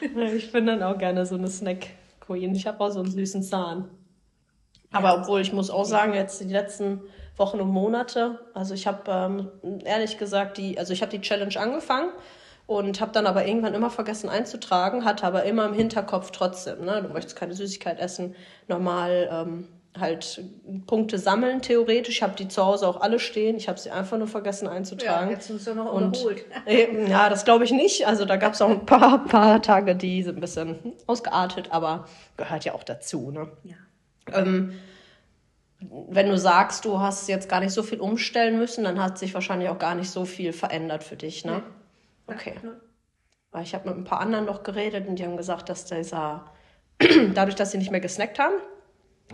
ich 0.34 0.50
bin 0.50 0.66
dann 0.66 0.82
auch 0.82 0.96
gerne 0.96 1.26
so 1.26 1.34
eine 1.34 1.48
Snack-Queen. 1.48 2.54
Ich 2.54 2.66
habe 2.66 2.80
auch 2.82 2.90
so 2.90 3.00
einen 3.00 3.10
süßen 3.10 3.42
Zahn. 3.42 3.90
Aber 4.90 5.20
obwohl, 5.20 5.42
ich 5.42 5.52
muss 5.52 5.70
auch 5.70 5.84
sagen, 5.84 6.14
jetzt 6.14 6.40
die 6.40 6.52
letzten 6.52 7.02
Wochen 7.40 7.60
und 7.60 7.70
Monate. 7.70 8.38
Also 8.54 8.74
ich 8.74 8.86
habe 8.86 9.50
ähm, 9.62 9.80
ehrlich 9.84 10.18
gesagt 10.18 10.58
die, 10.58 10.78
also 10.78 10.92
ich 10.92 11.02
habe 11.02 11.10
die 11.10 11.20
Challenge 11.20 11.58
angefangen 11.58 12.10
und 12.66 13.00
habe 13.00 13.10
dann 13.10 13.26
aber 13.26 13.46
irgendwann 13.46 13.74
immer 13.74 13.90
vergessen 13.90 14.28
einzutragen, 14.28 15.04
hatte 15.04 15.26
aber 15.26 15.42
immer 15.42 15.66
im 15.66 15.74
Hinterkopf 15.74 16.30
trotzdem, 16.30 16.84
ne, 16.84 17.02
du 17.02 17.08
möchtest 17.08 17.34
keine 17.34 17.54
Süßigkeit 17.54 17.98
essen, 17.98 18.36
normal 18.68 19.28
ähm, 19.32 19.68
halt 19.98 20.44
Punkte 20.86 21.18
sammeln 21.18 21.62
theoretisch. 21.62 22.16
Ich 22.16 22.22
habe 22.22 22.36
die 22.36 22.46
zu 22.46 22.64
Hause 22.64 22.86
auch 22.86 23.00
alle 23.00 23.18
stehen. 23.18 23.56
Ich 23.56 23.68
habe 23.68 23.78
sie 23.78 23.90
einfach 23.90 24.18
nur 24.18 24.28
vergessen 24.28 24.68
einzutragen. 24.68 25.30
Ja, 25.30 25.34
jetzt 25.34 25.48
sind 25.48 25.60
sie 25.60 25.74
noch 25.74 25.92
und, 25.92 26.16
überholt. 26.16 26.44
Äh, 26.64 27.08
ja, 27.10 27.28
das 27.28 27.44
glaube 27.44 27.64
ich 27.64 27.72
nicht. 27.72 28.06
Also 28.06 28.24
da 28.24 28.36
gab 28.36 28.52
es 28.52 28.62
auch 28.62 28.70
ein 28.70 28.86
paar, 28.86 29.24
paar 29.26 29.60
Tage, 29.62 29.96
die 29.96 30.22
sind 30.22 30.38
ein 30.38 30.40
bisschen 30.40 30.94
ausgeartet, 31.08 31.72
aber 31.72 32.06
gehört 32.36 32.64
ja 32.64 32.74
auch 32.74 32.84
dazu. 32.84 33.32
Ne? 33.32 33.48
Ja. 33.64 33.76
Ähm, 34.32 34.74
wenn 35.80 36.28
du 36.28 36.36
sagst, 36.36 36.84
du 36.84 37.00
hast 37.00 37.28
jetzt 37.28 37.48
gar 37.48 37.60
nicht 37.60 37.72
so 37.72 37.82
viel 37.82 38.00
umstellen 38.00 38.58
müssen, 38.58 38.84
dann 38.84 39.02
hat 39.02 39.18
sich 39.18 39.32
wahrscheinlich 39.34 39.70
auch 39.70 39.78
gar 39.78 39.94
nicht 39.94 40.10
so 40.10 40.24
viel 40.24 40.52
verändert 40.52 41.02
für 41.02 41.16
dich, 41.16 41.44
ne? 41.44 41.62
Nee. 42.26 42.34
Okay. 42.34 42.54
Weil 43.50 43.62
ich 43.62 43.74
habe 43.74 43.88
mit 43.88 43.98
ein 43.98 44.04
paar 44.04 44.20
anderen 44.20 44.44
noch 44.44 44.62
geredet 44.62 45.08
und 45.08 45.16
die 45.16 45.24
haben 45.24 45.36
gesagt, 45.36 45.68
dass 45.68 45.86
dieser, 45.86 46.44
dadurch, 47.34 47.56
dass 47.56 47.72
sie 47.72 47.78
nicht 47.78 47.90
mehr 47.90 48.00
gesnackt 48.00 48.38
haben, 48.38 48.54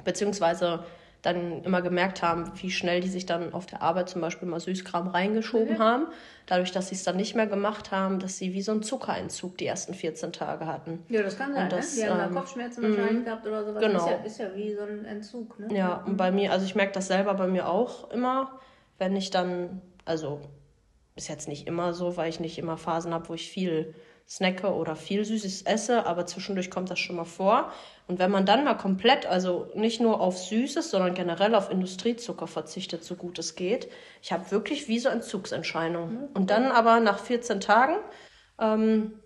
beziehungsweise 0.05 0.85
dann 1.27 1.65
immer 1.65 1.83
gemerkt 1.83 2.23
haben, 2.23 2.53
wie 2.57 2.71
schnell 2.71 3.01
die 3.01 3.09
sich 3.09 3.27
dann 3.27 3.53
auf 3.53 3.67
der 3.67 3.83
Arbeit 3.83 4.09
zum 4.09 4.21
Beispiel 4.21 4.49
mal 4.49 4.61
Süßkram 4.61 5.09
reingeschoben 5.09 5.75
mhm. 5.75 5.79
haben. 5.79 6.07
Dadurch, 6.47 6.71
dass 6.71 6.89
sie 6.89 6.95
es 6.95 7.03
dann 7.03 7.17
nicht 7.17 7.35
mehr 7.35 7.49
gemacht 7.49 7.91
haben, 7.91 8.21
dass 8.21 8.39
sie 8.39 8.55
wie 8.55 8.63
so 8.63 8.71
einen 8.71 8.83
Zuckereinzug 8.83 9.59
die 9.59 9.67
ersten 9.67 9.95
14 9.95 10.33
Tage 10.33 10.67
hatten. 10.67 11.05
Ja, 11.09 11.23
das 11.23 11.37
kann 11.37 11.53
sein. 11.53 11.69
das, 11.69 11.97
ne? 11.97 12.05
Die 12.05 12.09
haben 12.09 12.29
ähm, 12.29 12.35
Kopfschmerzen 12.35 12.83
wahrscheinlich 12.85 13.25
gehabt 13.25 13.47
oder 13.47 13.65
sowas. 13.65 13.83
Genau. 13.83 14.05
Ist 14.05 14.11
ja, 14.11 14.17
ist 14.17 14.39
ja 14.39 14.55
wie 14.55 14.75
so 14.75 14.83
ein 14.83 15.05
Entzug. 15.05 15.59
Ne? 15.59 15.77
Ja, 15.77 16.05
und 16.07 16.17
bei 16.17 16.31
mir, 16.31 16.53
also 16.53 16.65
ich 16.65 16.77
merke 16.77 16.93
das 16.93 17.09
selber 17.09 17.35
bei 17.35 17.49
mir 17.49 17.69
auch 17.69 18.11
immer, 18.13 18.61
wenn 18.99 19.17
ich 19.17 19.31
dann, 19.31 19.83
also 20.05 20.41
ist 21.17 21.29
jetzt 21.29 21.49
nicht 21.49 21.67
immer 21.67 21.93
so, 21.93 22.17
weil 22.17 22.29
ich 22.29 22.39
nicht 22.39 22.59
immer 22.59 22.77
Phasen 22.77 23.13
habe, 23.13 23.29
wo 23.29 23.35
ich 23.35 23.51
viel 23.51 23.95
snacke 24.29 24.73
oder 24.73 24.97
viel 24.97 25.25
Süßes 25.25 25.63
esse, 25.63 26.05
aber 26.05 26.27
zwischendurch 26.27 26.71
kommt 26.71 26.91
das 26.91 26.99
schon 26.99 27.17
mal 27.17 27.25
vor. 27.25 27.73
Und 28.09 28.19
wenn 28.19 28.31
man 28.31 28.45
dann 28.45 28.65
mal 28.65 28.75
komplett, 28.75 29.27
also 29.27 29.69
nicht 29.75 30.01
nur 30.01 30.21
auf 30.21 30.39
Süßes, 30.39 30.91
sondern 30.91 31.15
generell 31.15 31.55
auf 31.55 31.71
Industriezucker 31.71 32.47
verzichtet, 32.47 33.05
so 33.05 33.15
gut 33.15 33.39
es 33.39 33.55
geht, 33.55 33.89
ich 34.23 34.33
habe 34.33 34.51
wirklich 34.51 34.89
wie 34.89 34.99
so 34.99 35.09
Entzugserscheinungen. 35.09 36.23
Mhm. 36.23 36.29
Und 36.35 36.51
dann 36.51 36.67
aber 36.67 37.01
nach 37.01 37.19
14 37.19 37.61
Tagen 37.61 37.97
ähm, 38.61 39.21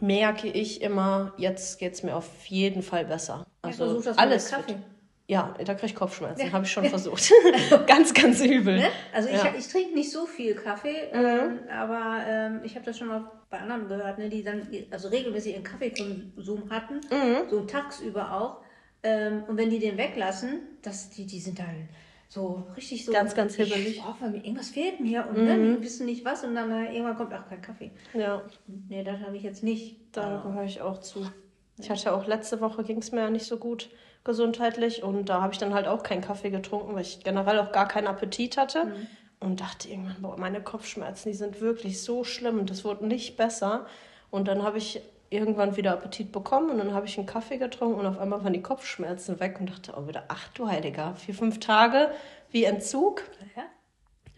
merke 0.00 0.48
ich 0.48 0.82
immer, 0.82 1.34
jetzt 1.36 1.78
geht 1.78 1.94
es 1.94 2.02
mir 2.02 2.16
auf 2.16 2.46
jeden 2.46 2.82
Fall 2.82 3.04
besser. 3.04 3.46
Also 3.62 4.00
ja, 4.00 4.12
alles. 4.16 4.50
Kaffee. 4.50 4.76
Ja, 5.28 5.54
da 5.64 5.74
kriege 5.74 5.86
ich 5.86 5.94
Kopfschmerzen, 5.94 6.46
ja. 6.46 6.52
habe 6.52 6.64
ich 6.64 6.72
schon 6.72 6.84
versucht. 6.90 7.30
ganz, 7.86 8.12
ganz 8.12 8.40
übel. 8.40 8.78
Ne? 8.78 8.88
Also 9.12 9.28
ich, 9.28 9.42
ja. 9.42 9.54
ich 9.56 9.68
trinke 9.68 9.94
nicht 9.94 10.10
so 10.10 10.26
viel 10.26 10.54
Kaffee, 10.54 11.08
mhm. 11.12 11.24
ähm, 11.24 11.58
aber 11.70 12.24
ähm, 12.26 12.60
ich 12.64 12.74
habe 12.74 12.84
das 12.84 12.98
schon 12.98 13.08
mal 13.08 13.30
bei 13.48 13.58
anderen 13.58 13.88
gehört, 13.88 14.18
ne, 14.18 14.28
die 14.28 14.42
dann 14.42 14.66
also 14.90 15.08
regelmäßig 15.08 15.54
ihren 15.54 15.64
Kaffeekonsum 15.64 16.70
hatten, 16.70 16.96
mhm. 17.10 17.48
so 17.48 17.60
tagsüber 17.64 18.32
auch. 18.32 18.62
Ähm, 19.02 19.44
und 19.48 19.56
wenn 19.56 19.70
die 19.70 19.78
den 19.78 19.96
weglassen, 19.96 20.60
das, 20.82 21.10
die, 21.10 21.26
die 21.26 21.40
sind 21.40 21.58
dann 21.58 21.88
so 22.28 22.66
richtig 22.76 23.04
so. 23.04 23.12
Ganz, 23.12 23.34
ganz 23.34 23.56
hibbelig. 23.56 23.98
Ich, 23.98 24.02
oh, 24.02 24.24
irgendwas 24.24 24.70
fehlt 24.70 25.00
mir 25.00 25.26
und 25.28 25.36
ne, 25.36 25.54
mhm. 25.54 25.62
ne, 25.62 25.76
die 25.76 25.84
wissen 25.84 26.06
nicht 26.06 26.24
was 26.24 26.44
und 26.44 26.54
dann 26.54 26.70
äh, 26.70 26.92
irgendwann 26.92 27.16
kommt, 27.16 27.32
ach, 27.34 27.48
kein 27.48 27.60
Kaffee. 27.60 27.90
Ja. 28.14 28.42
Nee, 28.88 29.04
das 29.04 29.20
habe 29.20 29.36
ich 29.36 29.42
jetzt 29.42 29.62
nicht. 29.62 29.96
Da 30.12 30.42
gehöre 30.44 30.64
ich 30.64 30.80
auch 30.80 30.98
zu. 30.98 31.26
Ich 31.78 31.90
hatte 31.90 32.12
auch 32.12 32.26
letzte 32.26 32.60
Woche 32.60 32.84
ging 32.84 32.98
es 32.98 33.12
mir 33.12 33.20
ja 33.20 33.30
nicht 33.30 33.46
so 33.46 33.56
gut 33.56 33.90
gesundheitlich 34.24 35.02
und 35.02 35.28
da 35.28 35.42
habe 35.42 35.52
ich 35.52 35.58
dann 35.58 35.74
halt 35.74 35.88
auch 35.88 36.02
keinen 36.02 36.20
Kaffee 36.20 36.50
getrunken, 36.50 36.94
weil 36.94 37.02
ich 37.02 37.24
generell 37.24 37.58
auch 37.58 37.72
gar 37.72 37.88
keinen 37.88 38.06
Appetit 38.06 38.56
hatte 38.56 38.84
mhm. 38.84 39.06
und 39.40 39.60
dachte 39.60 39.88
irgendwann, 39.88 40.20
boah, 40.20 40.36
meine 40.38 40.62
Kopfschmerzen, 40.62 41.30
die 41.30 41.36
sind 41.36 41.60
wirklich 41.60 42.02
so 42.02 42.24
schlimm 42.24 42.64
das 42.66 42.84
wurde 42.84 43.06
nicht 43.06 43.36
besser 43.36 43.86
und 44.30 44.48
dann 44.48 44.62
habe 44.62 44.78
ich 44.78 45.00
irgendwann 45.30 45.76
wieder 45.76 45.92
Appetit 45.92 46.30
bekommen 46.30 46.70
und 46.70 46.78
dann 46.78 46.94
habe 46.94 47.06
ich 47.06 47.16
einen 47.16 47.26
Kaffee 47.26 47.56
getrunken 47.56 48.00
und 48.00 48.06
auf 48.06 48.18
einmal 48.18 48.44
waren 48.44 48.52
die 48.52 48.62
Kopfschmerzen 48.62 49.40
weg 49.40 49.56
und 49.58 49.70
dachte, 49.70 49.94
oh 49.96 50.06
wieder, 50.06 50.24
ach 50.28 50.48
du 50.48 50.68
Heiliger, 50.68 51.14
vier, 51.16 51.34
fünf 51.34 51.58
Tage 51.58 52.10
wie 52.50 52.64
Entzug. 52.64 53.22
Ja. 53.56 53.62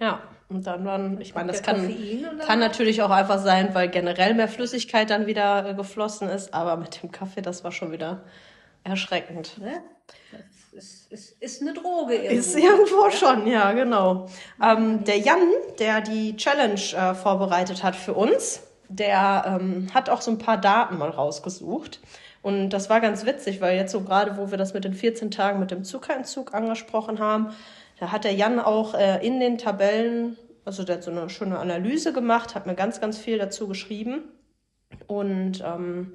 Ja, 0.00 0.22
und 0.48 0.66
dann 0.66 0.84
waren, 0.84 1.20
ich 1.20 1.34
meine, 1.34 1.52
das 1.52 1.62
kann, 1.62 1.94
kann 2.40 2.58
natürlich 2.58 3.02
auch 3.02 3.10
einfach 3.10 3.38
sein, 3.38 3.74
weil 3.74 3.88
generell 3.88 4.34
mehr 4.34 4.48
Flüssigkeit 4.48 5.08
dann 5.08 5.26
wieder 5.26 5.70
äh, 5.70 5.74
geflossen 5.74 6.28
ist, 6.28 6.52
aber 6.52 6.76
mit 6.76 7.02
dem 7.02 7.12
Kaffee, 7.12 7.42
das 7.42 7.62
war 7.64 7.72
schon 7.72 7.92
wieder 7.92 8.22
erschreckend. 8.84 9.58
Ne? 9.58 9.82
Ist, 10.72 11.10
ist, 11.12 11.42
ist 11.42 11.62
eine 11.62 11.72
Droge 11.72 12.16
irgendwo. 12.16 12.38
Ist 12.38 12.56
irgendwo 12.56 13.10
schon, 13.10 13.46
ja, 13.46 13.72
genau. 13.72 14.26
Ähm, 14.62 15.04
der 15.04 15.18
Jan, 15.18 15.38
der 15.78 16.00
die 16.00 16.36
Challenge 16.36 16.80
äh, 16.96 17.14
vorbereitet 17.14 17.82
hat 17.82 17.94
für 17.96 18.14
uns, 18.14 18.60
der 18.88 19.58
ähm, 19.60 19.88
hat 19.94 20.10
auch 20.10 20.20
so 20.20 20.30
ein 20.30 20.38
paar 20.38 20.58
Daten 20.58 20.98
mal 20.98 21.10
rausgesucht. 21.10 22.00
Und 22.42 22.70
das 22.70 22.90
war 22.90 23.00
ganz 23.00 23.24
witzig, 23.24 23.60
weil 23.60 23.76
jetzt 23.76 23.92
so 23.92 24.02
gerade, 24.02 24.36
wo 24.36 24.50
wir 24.50 24.58
das 24.58 24.74
mit 24.74 24.84
den 24.84 24.94
14 24.94 25.30
Tagen 25.30 25.60
mit 25.60 25.70
dem 25.70 25.84
Zuckerentzug 25.84 26.52
angesprochen 26.52 27.18
haben, 27.18 27.54
da 27.98 28.10
hat 28.10 28.24
der 28.24 28.34
Jan 28.34 28.58
auch 28.58 28.94
äh, 28.94 29.24
in 29.24 29.40
den 29.40 29.56
Tabellen, 29.56 30.36
also 30.64 30.82
der 30.82 30.96
hat 30.96 31.04
so 31.04 31.10
eine 31.10 31.30
schöne 31.30 31.58
Analyse 31.58 32.12
gemacht, 32.12 32.54
hat 32.54 32.66
mir 32.66 32.74
ganz, 32.74 33.00
ganz 33.00 33.16
viel 33.16 33.38
dazu 33.38 33.68
geschrieben. 33.68 34.24
Und 35.06 35.62
ähm, 35.64 36.14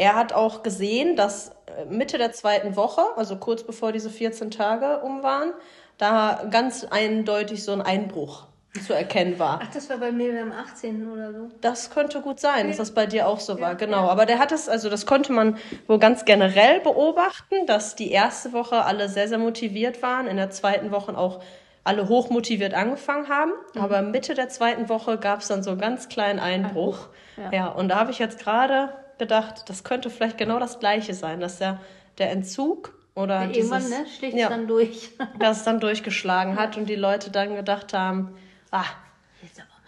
er 0.00 0.14
hat 0.14 0.32
auch 0.32 0.62
gesehen, 0.62 1.14
dass 1.14 1.50
äh, 1.66 1.84
Mitte 1.84 2.16
der 2.16 2.32
zweiten 2.32 2.74
Woche, 2.74 3.02
also 3.16 3.36
kurz 3.36 3.62
bevor 3.62 3.92
diese 3.92 4.08
14 4.08 4.50
Tage 4.50 5.00
um 5.00 5.22
waren, 5.22 5.52
da 5.98 6.46
ganz 6.50 6.86
eindeutig 6.88 7.62
so 7.62 7.72
ein 7.72 7.82
Einbruch 7.82 8.46
zu 8.86 8.94
erkennen 8.94 9.38
war. 9.38 9.60
Ach, 9.62 9.70
das 9.74 9.90
war 9.90 9.98
bei 9.98 10.10
mir 10.10 10.40
am 10.40 10.52
18. 10.52 11.10
oder 11.10 11.32
so. 11.34 11.50
Das 11.60 11.90
könnte 11.90 12.22
gut 12.22 12.40
sein, 12.40 12.68
dass 12.68 12.78
das 12.78 12.92
bei 12.92 13.04
dir 13.04 13.28
auch 13.28 13.40
so 13.40 13.60
war, 13.60 13.74
genau. 13.74 14.08
Aber 14.08 14.24
der 14.24 14.38
hat 14.38 14.52
es, 14.52 14.70
also 14.70 14.88
das 14.88 15.04
konnte 15.04 15.32
man 15.32 15.58
wohl 15.86 15.98
ganz 15.98 16.24
generell 16.24 16.80
beobachten, 16.80 17.66
dass 17.66 17.94
die 17.94 18.10
erste 18.10 18.54
Woche 18.54 18.84
alle 18.84 19.10
sehr, 19.10 19.28
sehr 19.28 19.38
motiviert 19.38 20.02
waren, 20.02 20.26
in 20.26 20.38
der 20.38 20.50
zweiten 20.50 20.92
Woche 20.92 21.18
auch 21.18 21.42
alle 21.84 22.08
hochmotiviert 22.08 22.72
angefangen 22.72 23.28
haben. 23.28 23.52
Mhm. 23.74 23.82
Aber 23.82 24.00
Mitte 24.00 24.32
der 24.34 24.48
zweiten 24.48 24.88
Woche 24.88 25.18
gab 25.18 25.40
es 25.40 25.48
dann 25.48 25.62
so 25.62 25.72
einen 25.72 25.80
ganz 25.80 26.08
kleinen 26.08 26.38
Einbruch. 26.38 27.08
Ja. 27.36 27.52
ja, 27.52 27.68
und 27.68 27.88
da 27.88 27.96
habe 27.96 28.12
ich 28.12 28.18
jetzt 28.18 28.38
gerade 28.38 28.90
gedacht, 29.20 29.68
das 29.68 29.84
könnte 29.84 30.10
vielleicht 30.10 30.36
genau 30.36 30.58
das 30.58 30.80
Gleiche 30.80 31.14
sein, 31.14 31.38
dass 31.38 31.58
der, 31.58 31.80
der 32.18 32.32
Entzug 32.32 32.98
oder 33.14 33.42
ja, 33.42 33.46
dieses, 33.46 33.88
ne, 33.88 34.06
schlägt 34.18 34.36
ja, 34.36 34.48
dann 34.48 34.66
durch. 34.66 35.10
dass 35.38 35.58
es 35.58 35.64
dann 35.64 35.78
durchgeschlagen 35.78 36.56
hat 36.56 36.76
und 36.76 36.88
die 36.88 36.96
Leute 36.96 37.30
dann 37.30 37.54
gedacht 37.54 37.92
haben, 37.92 38.34
ah, 38.72 38.84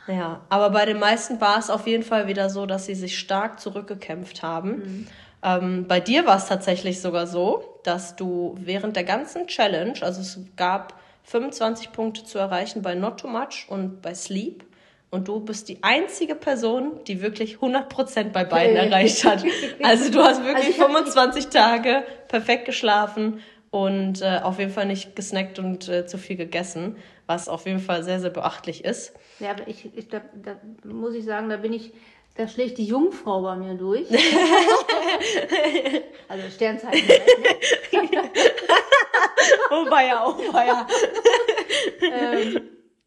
ja, 0.08 0.40
aber 0.48 0.70
bei 0.70 0.84
den 0.84 0.98
meisten 0.98 1.40
war 1.40 1.58
es 1.58 1.70
auf 1.70 1.86
jeden 1.86 2.02
Fall 2.02 2.26
wieder 2.26 2.50
so, 2.50 2.66
dass 2.66 2.86
sie 2.86 2.94
sich 2.94 3.18
stark 3.18 3.60
zurückgekämpft 3.60 4.42
haben. 4.42 4.70
Mhm. 4.70 5.06
Ähm, 5.42 5.86
bei 5.88 6.00
dir 6.00 6.26
war 6.26 6.36
es 6.36 6.46
tatsächlich 6.46 7.00
sogar 7.00 7.26
so, 7.26 7.78
dass 7.84 8.16
du 8.16 8.56
während 8.58 8.96
der 8.96 9.04
ganzen 9.04 9.46
Challenge, 9.46 9.94
also 10.00 10.20
es 10.20 10.38
gab 10.56 11.00
25 11.24 11.92
Punkte 11.92 12.24
zu 12.24 12.38
erreichen 12.38 12.82
bei 12.82 12.94
Not 12.94 13.20
Too 13.20 13.28
Much 13.28 13.66
und 13.68 14.02
bei 14.02 14.14
Sleep. 14.14 14.64
Und 15.12 15.28
du 15.28 15.40
bist 15.40 15.68
die 15.68 15.76
einzige 15.82 16.34
Person, 16.34 17.04
die 17.06 17.20
wirklich 17.20 17.56
100% 17.58 18.30
bei 18.30 18.44
beiden 18.44 18.76
erreicht 18.76 19.26
hat. 19.26 19.44
Also 19.82 20.10
du 20.10 20.22
hast 20.22 20.42
wirklich 20.42 20.80
also 20.80 20.84
25 20.84 21.48
Tage 21.48 22.02
perfekt 22.28 22.64
geschlafen 22.64 23.42
und 23.70 24.22
äh, 24.22 24.40
auf 24.42 24.58
jeden 24.58 24.70
Fall 24.70 24.86
nicht 24.86 25.14
gesnackt 25.14 25.58
und 25.58 25.86
äh, 25.86 26.06
zu 26.06 26.16
viel 26.16 26.36
gegessen, 26.36 26.96
was 27.26 27.50
auf 27.50 27.66
jeden 27.66 27.80
Fall 27.80 28.02
sehr, 28.04 28.20
sehr 28.20 28.30
beachtlich 28.30 28.86
ist. 28.86 29.12
Ja, 29.38 29.50
aber 29.50 29.68
ich, 29.68 29.90
ich 29.94 30.08
da, 30.08 30.22
da 30.34 30.56
muss 30.84 31.14
ich 31.14 31.26
sagen, 31.26 31.50
da 31.50 31.58
bin 31.58 31.74
ich, 31.74 31.92
da 32.36 32.48
schlägt 32.48 32.78
die 32.78 32.86
Jungfrau 32.86 33.42
bei 33.42 33.56
mir 33.56 33.74
durch. 33.74 34.06
also 36.28 36.48
Sternzeichen. 36.54 37.06
Halt, 37.06 38.12
ne? 38.12 38.22
oh 39.70 39.90
weia, 39.90 40.26
oh 40.26 40.38
weia. 40.54 40.86
ähm, 42.00 42.62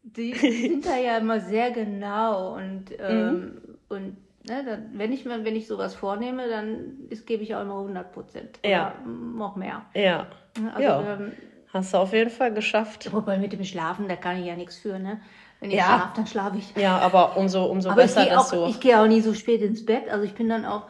die, 0.06 0.34
sind 0.68 0.86
da 0.86 0.96
ja 0.96 1.18
immer 1.18 1.40
sehr 1.40 1.70
genau 1.70 2.54
und, 2.56 2.84
ähm, 2.98 3.32
mhm. 3.32 3.78
und 3.88 4.16
ne, 4.48 4.64
dann, 4.64 4.90
wenn 4.94 5.12
ich 5.12 5.24
mir, 5.24 5.44
wenn 5.44 5.56
ich 5.56 5.66
sowas 5.66 5.94
vornehme, 5.94 6.48
dann 6.48 7.06
ist, 7.10 7.26
gebe 7.26 7.42
ich 7.42 7.54
auch 7.54 7.62
immer 7.62 7.78
100 7.78 8.12
Prozent. 8.12 8.58
Ja. 8.64 8.94
Noch 9.04 9.56
mehr. 9.56 9.82
Ja. 9.94 10.26
Also, 10.74 10.82
ja. 10.82 11.14
Ähm, 11.14 11.32
Hast 11.72 11.92
du 11.92 11.98
auf 11.98 12.12
jeden 12.12 12.30
Fall 12.30 12.54
geschafft. 12.54 13.12
Wobei 13.12 13.38
mit 13.38 13.52
dem 13.52 13.64
Schlafen, 13.64 14.08
da 14.08 14.16
kann 14.16 14.38
ich 14.38 14.46
ja 14.46 14.56
nichts 14.56 14.78
für, 14.78 14.98
ne? 14.98 15.20
Wenn 15.60 15.70
ich 15.70 15.76
ja. 15.76 15.84
schlafe, 15.84 16.12
dann 16.16 16.26
schlafe 16.26 16.58
ich. 16.58 16.74
Ja, 16.76 16.98
aber 16.98 17.36
umso, 17.36 17.64
umso 17.64 17.90
aber 17.90 18.02
besser, 18.02 18.24
dass 18.26 18.50
du. 18.50 18.66
Ich 18.66 18.80
gehe 18.80 18.98
auch 18.98 19.06
nie 19.06 19.20
so 19.20 19.34
spät 19.34 19.60
ins 19.62 19.84
Bett. 19.84 20.08
Also 20.08 20.24
ich 20.24 20.34
bin 20.34 20.48
dann 20.48 20.64
auch, 20.64 20.84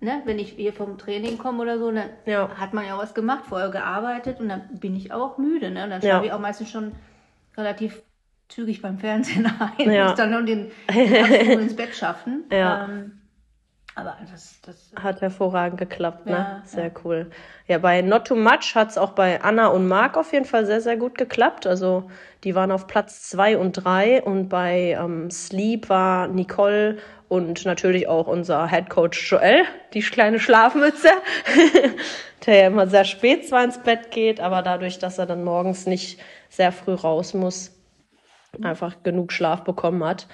ne, 0.00 0.22
wenn 0.26 0.38
ich 0.38 0.50
hier 0.50 0.72
vom 0.72 0.98
Training 0.98 1.38
komme 1.38 1.62
oder 1.62 1.78
so, 1.78 1.90
dann 1.90 2.10
ja. 2.26 2.48
hat 2.56 2.74
man 2.74 2.86
ja 2.86 2.94
auch 2.94 3.02
was 3.02 3.14
gemacht, 3.14 3.44
vorher 3.48 3.70
gearbeitet 3.70 4.38
und 4.38 4.48
dann 4.48 4.68
bin 4.78 4.94
ich 4.94 5.12
auch 5.12 5.38
müde, 5.38 5.70
ne? 5.70 5.84
Und 5.84 5.90
dann 5.90 6.02
schlafe 6.02 6.26
ja. 6.26 6.30
ich 6.30 6.32
auch 6.32 6.40
meistens 6.40 6.70
schon 6.70 6.92
relativ 7.56 8.02
zügig 8.48 8.82
beim 8.82 8.98
Fernsehen 8.98 9.46
ein. 9.78 9.90
Ja. 9.90 10.08
Muss 10.08 10.16
dann 10.16 10.30
nur 10.30 10.42
den, 10.42 10.70
den 10.92 11.60
ins 11.60 11.76
Bett 11.76 11.94
schaffen. 11.94 12.44
Ja. 12.50 12.84
Ähm, 12.84 13.12
aber 13.94 14.16
das, 14.30 14.60
das 14.64 14.92
hat 14.94 15.20
hervorragend 15.22 15.80
geklappt, 15.80 16.26
ne? 16.26 16.32
Ja, 16.32 16.62
sehr 16.64 16.84
ja. 16.84 16.90
cool. 17.02 17.30
Ja, 17.66 17.78
bei 17.78 18.00
Not 18.00 18.28
Too 18.28 18.36
Much 18.36 18.76
hat 18.76 18.90
es 18.90 18.96
auch 18.96 19.10
bei 19.10 19.42
Anna 19.42 19.66
und 19.66 19.88
Marc 19.88 20.16
auf 20.16 20.32
jeden 20.32 20.44
Fall 20.44 20.66
sehr, 20.66 20.80
sehr 20.80 20.96
gut 20.96 21.18
geklappt. 21.18 21.66
Also 21.66 22.08
die 22.44 22.54
waren 22.54 22.70
auf 22.70 22.86
Platz 22.86 23.28
zwei 23.28 23.58
und 23.58 23.72
drei 23.72 24.22
und 24.22 24.48
bei 24.48 24.96
ähm, 24.96 25.32
Sleep 25.32 25.88
war 25.88 26.28
Nicole 26.28 26.98
und 27.28 27.64
natürlich 27.64 28.06
auch 28.06 28.28
unser 28.28 28.68
Head 28.68 28.88
Coach 28.88 29.32
Joel, 29.32 29.64
die 29.94 30.00
kleine 30.00 30.38
Schlafmütze, 30.38 31.10
der 32.46 32.54
ja 32.54 32.66
immer 32.68 32.86
sehr 32.86 33.04
spät 33.04 33.48
zwar 33.48 33.64
ins 33.64 33.78
Bett 33.78 34.12
geht, 34.12 34.40
aber 34.40 34.62
dadurch, 34.62 35.00
dass 35.00 35.18
er 35.18 35.26
dann 35.26 35.42
morgens 35.42 35.86
nicht 35.86 36.20
sehr 36.48 36.70
früh 36.70 36.94
raus 36.94 37.34
muss, 37.34 37.77
einfach 38.62 39.02
genug 39.02 39.32
Schlaf 39.32 39.64
bekommen 39.64 40.04
hat. 40.04 40.26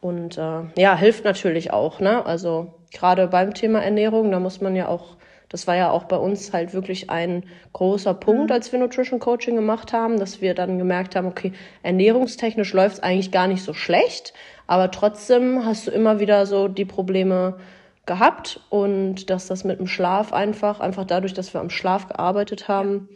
Und 0.00 0.36
äh, 0.36 0.62
ja, 0.76 0.96
hilft 0.96 1.24
natürlich 1.24 1.72
auch, 1.72 2.00
ne? 2.00 2.26
Also 2.26 2.74
gerade 2.92 3.28
beim 3.28 3.54
Thema 3.54 3.80
Ernährung, 3.80 4.30
da 4.32 4.40
muss 4.40 4.60
man 4.60 4.74
ja 4.74 4.88
auch, 4.88 5.16
das 5.48 5.66
war 5.66 5.76
ja 5.76 5.90
auch 5.90 6.04
bei 6.04 6.16
uns 6.16 6.52
halt 6.52 6.74
wirklich 6.74 7.08
ein 7.08 7.44
großer 7.72 8.14
Punkt, 8.14 8.50
mhm. 8.50 8.52
als 8.52 8.72
wir 8.72 8.80
Nutrition 8.80 9.20
Coaching 9.20 9.54
gemacht 9.54 9.92
haben, 9.92 10.18
dass 10.18 10.40
wir 10.40 10.54
dann 10.54 10.78
gemerkt 10.78 11.14
haben, 11.14 11.28
okay, 11.28 11.52
ernährungstechnisch 11.82 12.72
läuft 12.72 12.96
es 12.96 13.02
eigentlich 13.02 13.30
gar 13.30 13.46
nicht 13.46 13.62
so 13.62 13.74
schlecht, 13.74 14.34
aber 14.66 14.90
trotzdem 14.90 15.64
hast 15.64 15.86
du 15.86 15.92
immer 15.92 16.18
wieder 16.18 16.46
so 16.46 16.66
die 16.66 16.84
Probleme 16.84 17.58
gehabt 18.04 18.60
und 18.70 19.30
dass 19.30 19.46
das 19.46 19.62
mit 19.62 19.78
dem 19.78 19.86
Schlaf 19.86 20.32
einfach, 20.32 20.80
einfach 20.80 21.04
dadurch, 21.04 21.34
dass 21.34 21.54
wir 21.54 21.60
am 21.60 21.70
Schlaf 21.70 22.08
gearbeitet 22.08 22.66
haben, 22.66 23.08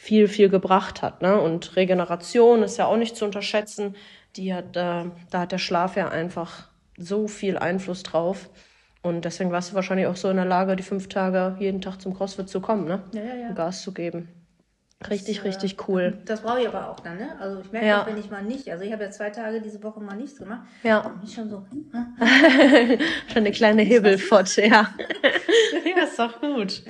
viel, 0.00 0.28
viel 0.28 0.48
gebracht 0.48 1.02
hat. 1.02 1.22
Ne? 1.22 1.38
Und 1.40 1.76
Regeneration 1.76 2.62
ist 2.62 2.78
ja 2.78 2.86
auch 2.86 2.96
nicht 2.96 3.16
zu 3.16 3.24
unterschätzen 3.24 3.94
die 4.36 4.54
hat, 4.54 4.76
äh, 4.76 5.04
da 5.30 5.40
hat 5.40 5.52
der 5.52 5.58
Schlaf 5.58 5.96
ja 5.96 6.08
einfach 6.08 6.68
so 6.96 7.28
viel 7.28 7.58
Einfluss 7.58 8.02
drauf. 8.02 8.50
Und 9.02 9.24
deswegen 9.24 9.50
warst 9.50 9.70
du 9.70 9.74
wahrscheinlich 9.74 10.06
auch 10.06 10.16
so 10.16 10.28
in 10.28 10.36
der 10.36 10.44
Lage, 10.44 10.76
die 10.76 10.82
fünf 10.82 11.08
Tage 11.08 11.56
jeden 11.58 11.80
Tag 11.80 12.00
zum 12.00 12.14
CrossFit 12.14 12.48
zu 12.48 12.60
kommen, 12.60 12.84
ne? 12.84 13.02
Ja, 13.12 13.22
ja, 13.22 13.34
ja. 13.34 13.52
Gas 13.52 13.82
zu 13.82 13.92
geben. 13.92 14.28
Richtig, 15.08 15.38
das, 15.38 15.46
richtig 15.46 15.78
äh, 15.78 15.82
cool. 15.88 16.18
Das 16.26 16.42
brauche 16.42 16.60
ich 16.60 16.68
aber 16.68 16.90
auch 16.90 17.00
dann, 17.00 17.16
ne? 17.16 17.34
Also 17.40 17.60
ich 17.60 17.72
merke 17.72 17.86
ja. 17.86 18.02
auch, 18.02 18.06
wenn 18.06 18.18
ich 18.18 18.30
mal 18.30 18.42
nicht, 18.42 18.70
also 18.70 18.84
ich 18.84 18.92
habe 18.92 19.04
ja 19.04 19.10
zwei 19.10 19.30
Tage 19.30 19.62
diese 19.62 19.82
Woche 19.82 20.00
mal 20.00 20.16
nichts 20.16 20.38
gemacht. 20.38 20.68
Ja. 20.82 21.00
Bin 21.00 21.22
ich 21.24 21.34
schon 21.34 21.48
so. 21.48 21.64
Hm, 21.70 21.90
hm. 21.90 22.98
schon 23.28 23.38
eine 23.38 23.52
kleine 23.52 23.80
Hebelfott, 23.80 24.54
ja. 24.56 24.66
ja, 25.96 26.04
ist 26.04 26.18
doch 26.18 26.38
gut. 26.38 26.82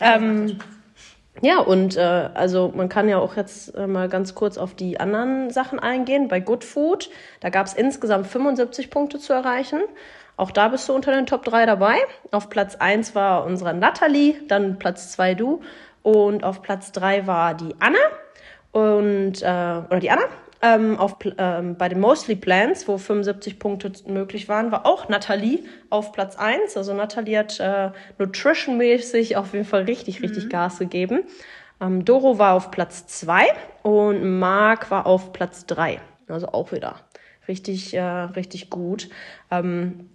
Ja. 0.00 0.16
Ähm, 0.16 0.56
ja, 1.42 1.58
und 1.58 1.96
äh, 1.96 2.00
also 2.00 2.72
man 2.72 2.88
kann 2.88 3.08
ja 3.08 3.18
auch 3.18 3.36
jetzt 3.36 3.74
äh, 3.74 3.88
mal 3.88 4.08
ganz 4.08 4.36
kurz 4.36 4.58
auf 4.58 4.74
die 4.74 5.00
anderen 5.00 5.50
Sachen 5.50 5.80
eingehen. 5.80 6.28
Bei 6.28 6.38
Good 6.38 6.62
Food, 6.62 7.10
da 7.40 7.50
gab 7.50 7.66
es 7.66 7.74
insgesamt 7.74 8.28
75 8.28 8.90
Punkte 8.90 9.18
zu 9.18 9.32
erreichen. 9.32 9.80
Auch 10.36 10.52
da 10.52 10.68
bist 10.68 10.88
du 10.88 10.94
unter 10.94 11.10
den 11.10 11.26
Top 11.26 11.44
3 11.44 11.66
dabei. 11.66 11.96
Auf 12.30 12.48
Platz 12.48 12.76
1 12.76 13.16
war 13.16 13.44
unsere 13.44 13.74
Natalie, 13.74 14.36
dann 14.46 14.78
Platz 14.78 15.10
2 15.12 15.34
du 15.34 15.62
und 16.02 16.44
auf 16.44 16.62
Platz 16.62 16.92
3 16.92 17.26
war 17.26 17.54
die 17.54 17.74
Anna 17.80 17.98
und 18.70 19.42
äh, 19.42 19.82
oder 19.90 19.98
die 20.00 20.10
Anna 20.10 20.22
ähm, 20.62 20.96
auf, 20.98 21.16
ähm, 21.38 21.76
bei 21.76 21.88
den 21.88 22.00
Mostly 22.00 22.36
Plans, 22.36 22.86
wo 22.86 22.96
75 22.96 23.58
Punkte 23.58 23.92
möglich 24.06 24.48
waren, 24.48 24.70
war 24.70 24.86
auch 24.86 25.08
Nathalie 25.08 25.64
auf 25.90 26.12
Platz 26.12 26.36
1. 26.36 26.76
Also 26.76 26.94
Nathalie 26.94 27.38
hat 27.38 27.58
äh, 27.58 27.90
nutritionmäßig 28.18 29.36
auf 29.36 29.52
jeden 29.52 29.64
Fall 29.64 29.82
richtig, 29.82 30.22
richtig 30.22 30.44
mhm. 30.44 30.48
Gas 30.50 30.78
gegeben. 30.78 31.24
Ähm, 31.80 32.04
Doro 32.04 32.38
war 32.38 32.54
auf 32.54 32.70
Platz 32.70 33.06
2 33.06 33.46
und 33.82 34.38
Marc 34.38 34.90
war 34.90 35.06
auf 35.06 35.32
Platz 35.32 35.66
3. 35.66 36.00
Also 36.28 36.48
auch 36.48 36.70
wieder 36.70 37.00
richtig, 37.48 37.94
äh, 37.94 38.00
richtig 38.00 38.70
gut. 38.70 39.08
Ähm, 39.50 40.08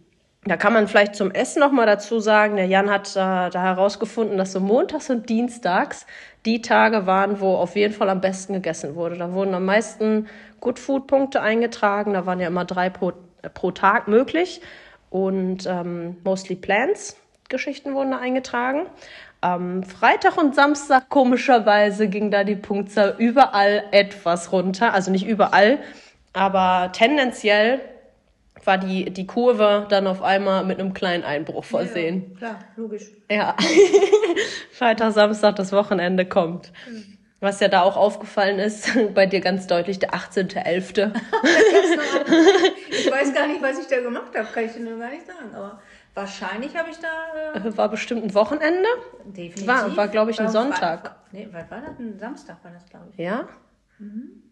da 0.48 0.58
kann 0.58 0.74
man 0.74 0.88
vielleicht 0.88 1.16
zum 1.16 1.32
Essen 1.32 1.60
noch 1.60 1.72
mal 1.72 1.86
dazu 1.86 2.20
sagen, 2.20 2.58
der 2.58 2.68
Jan 2.68 2.90
hat 2.90 3.12
äh, 3.12 3.50
da 3.50 3.52
herausgefunden, 3.54 4.38
dass 4.38 4.52
so 4.52 4.60
montags 4.60 5.10
und 5.10 5.30
dienstags 5.30 6.06
die 6.46 6.62
Tage 6.62 7.06
waren, 7.06 7.40
wo 7.40 7.56
auf 7.56 7.76
jeden 7.76 7.94
Fall 7.94 8.10
am 8.10 8.22
besten 8.22 8.54
gegessen 8.54 8.96
wurde. 8.96 9.18
Da 9.18 9.34
wurden 9.34 9.54
am 9.54 9.66
meisten 9.66 10.28
Good 10.60 10.80
Food 10.80 11.08
Punkte 11.08 11.42
eingetragen. 11.42 12.14
Da 12.14 12.26
waren 12.26 12.40
ja 12.40 12.48
immer 12.48 12.66
drei 12.66 12.90
pro, 12.90 13.14
äh, 13.42 13.50
pro 13.50 13.72
Tag 13.72 14.08
möglich 14.08 14.62
und 15.10 15.66
ähm, 15.66 16.18
mostly 16.24 16.56
Plants 16.56 17.18
Geschichten 17.50 17.94
wurden 17.94 18.12
da 18.12 18.18
eingetragen. 18.20 18.88
Am 19.40 19.84
Freitag 19.84 20.38
und 20.38 20.56
Samstag 20.56 21.10
komischerweise 21.10 22.08
ging 22.08 22.32
da 22.32 22.44
die 22.44 22.56
Punktzahl 22.56 23.16
überall 23.18 23.84
etwas 23.92 24.52
runter, 24.52 24.94
also 24.94 25.12
nicht 25.12 25.28
überall, 25.28 25.80
aber 26.34 26.92
tendenziell 26.92 27.80
war 28.68 28.78
die, 28.78 29.06
die 29.06 29.26
Kurve 29.26 29.88
dann 29.90 30.06
auf 30.06 30.22
einmal 30.22 30.66
mit 30.66 30.80
einem 30.80 30.94
kleinen 30.94 31.24
Einbruch 31.24 31.64
versehen. 31.64 32.32
Ja, 32.34 32.38
klar, 32.38 32.60
logisch. 32.76 33.06
Ja. 33.32 33.56
Freitag, 34.74 35.14
Samstag, 35.14 35.56
das 35.56 35.72
Wochenende 35.72 36.26
kommt. 36.26 36.74
Mhm. 36.88 37.18
Was 37.40 37.60
ja 37.60 37.68
da 37.68 37.84
auch 37.84 37.96
aufgefallen 37.96 38.60
ist, 38.60 38.90
bei 39.14 39.26
dir 39.26 39.40
ganz 39.40 39.68
deutlich 39.68 40.00
der 40.00 40.12
18.11. 40.14 41.12
ich 42.90 43.12
weiß 43.12 43.34
gar 43.34 43.48
nicht, 43.48 43.62
was 43.62 43.80
ich 43.80 43.88
da 43.88 44.02
gemacht 44.02 44.38
habe, 44.38 44.48
kann 44.54 44.66
ich 44.66 44.74
dir 44.74 44.82
nur 44.82 45.00
gar 45.00 45.12
nicht 45.12 45.26
sagen. 45.26 45.56
Aber 45.56 45.80
wahrscheinlich 46.14 46.76
habe 46.76 46.90
ich 46.90 46.98
da. 46.98 47.54
Äh, 47.60 47.78
war 47.78 47.90
bestimmt 47.90 48.26
ein 48.26 48.34
Wochenende? 48.34 48.90
Definitiv. 49.26 49.68
War, 49.68 49.96
war 49.96 50.08
glaube 50.10 50.32
ich, 50.32 50.40
ein 50.40 50.48
war, 50.48 50.52
Sonntag. 50.52 51.04
War, 51.04 51.16
nee, 51.32 51.48
war, 51.52 51.72
war 51.72 51.82
das? 51.82 52.00
Ein 52.00 52.20
Samstag 52.20 52.58
war 52.64 52.72
das, 52.72 52.86
glaube 52.90 53.06
ich. 53.12 53.18
Ja? 53.18 53.48
Mhm. 54.00 54.44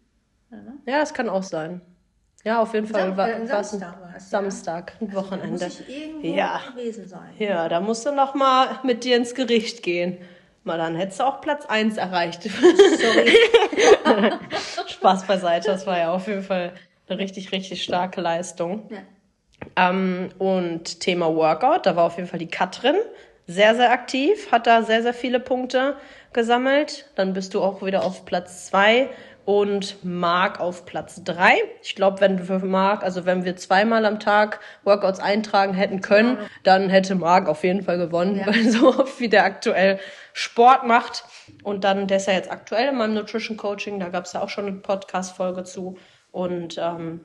Ja, 0.86 1.00
das 1.00 1.12
kann 1.12 1.28
auch 1.28 1.42
sein. 1.42 1.82
Ja, 2.46 2.62
auf 2.62 2.72
jeden 2.74 2.86
Fall. 2.86 3.08
Sam 3.08 3.16
war, 3.16 3.28
äh, 3.28 3.48
war's 3.50 3.70
Samstag 3.72 4.00
war 4.00 4.10
es. 4.16 4.22
ja. 4.30 4.38
Samstag, 4.38 4.92
ein 5.00 5.12
Wochenende. 5.12 5.48
Muss 5.64 5.80
ich 5.80 5.88
irgendwo 5.88 6.26
Ja. 6.28 6.60
gewesen 6.72 7.08
sein. 7.08 7.30
Ja, 7.40 7.68
da 7.68 7.80
musst 7.80 8.06
du 8.06 8.12
noch 8.12 8.34
mal 8.34 8.68
mit 8.84 9.02
dir 9.02 9.16
ins 9.16 9.34
Gericht 9.34 9.82
gehen. 9.82 10.18
Mal 10.62 10.78
dann 10.78 10.94
hättest 10.94 11.18
du 11.18 11.24
auch 11.24 11.40
Platz 11.40 11.66
1 11.66 11.96
erreicht. 11.96 12.44
Sorry. 12.44 13.32
Spaß 14.86 15.24
beiseite, 15.26 15.66
das 15.72 15.88
war 15.88 15.98
ja 15.98 16.12
auf 16.12 16.28
jeden 16.28 16.44
Fall 16.44 16.72
eine 17.08 17.18
richtig, 17.18 17.50
richtig 17.50 17.82
starke 17.82 18.20
Leistung. 18.20 18.88
Ja. 18.92 19.90
Ähm, 19.90 20.28
und 20.38 21.00
Thema 21.00 21.34
Workout, 21.34 21.84
da 21.86 21.96
war 21.96 22.04
auf 22.04 22.16
jeden 22.16 22.28
Fall 22.28 22.38
die 22.38 22.46
Katrin 22.48 22.94
sehr, 23.48 23.74
sehr 23.74 23.90
aktiv, 23.90 24.52
hat 24.52 24.68
da 24.68 24.82
sehr, 24.84 25.02
sehr 25.02 25.14
viele 25.14 25.40
Punkte 25.40 25.96
gesammelt. 26.32 27.10
Dann 27.16 27.32
bist 27.32 27.54
du 27.54 27.62
auch 27.62 27.84
wieder 27.84 28.04
auf 28.04 28.24
Platz 28.24 28.66
zwei 28.66 29.08
und 29.46 30.04
Marc 30.04 30.58
auf 30.58 30.86
Platz 30.86 31.22
drei. 31.22 31.54
Ich 31.80 31.94
glaube, 31.94 32.20
wenn 32.20 32.48
wir 32.48 32.58
Marc, 32.58 33.04
also 33.04 33.26
wenn 33.26 33.44
wir 33.44 33.54
zweimal 33.56 34.04
am 34.04 34.18
Tag 34.18 34.58
Workouts 34.82 35.20
eintragen 35.20 35.72
hätten 35.72 36.00
können, 36.00 36.36
dann 36.64 36.90
hätte 36.90 37.14
Marc 37.14 37.48
auf 37.48 37.62
jeden 37.62 37.82
Fall 37.82 37.96
gewonnen, 37.96 38.38
Ja. 38.38 38.48
weil 38.48 38.54
so 38.70 38.88
oft 38.88 39.20
wie 39.20 39.28
der 39.28 39.44
aktuell 39.44 40.00
Sport 40.32 40.84
macht. 40.88 41.24
Und 41.62 41.84
dann, 41.84 42.08
der 42.08 42.16
ist 42.16 42.26
ja 42.26 42.32
jetzt 42.34 42.50
aktuell 42.50 42.88
in 42.88 42.96
meinem 42.96 43.14
Nutrition 43.14 43.56
Coaching, 43.56 44.00
da 44.00 44.08
gab 44.08 44.24
es 44.24 44.32
ja 44.32 44.42
auch 44.42 44.48
schon 44.48 44.66
eine 44.66 44.76
Podcast-Folge 44.78 45.62
zu. 45.62 45.96
Und 46.32 46.76
ähm, 46.78 47.24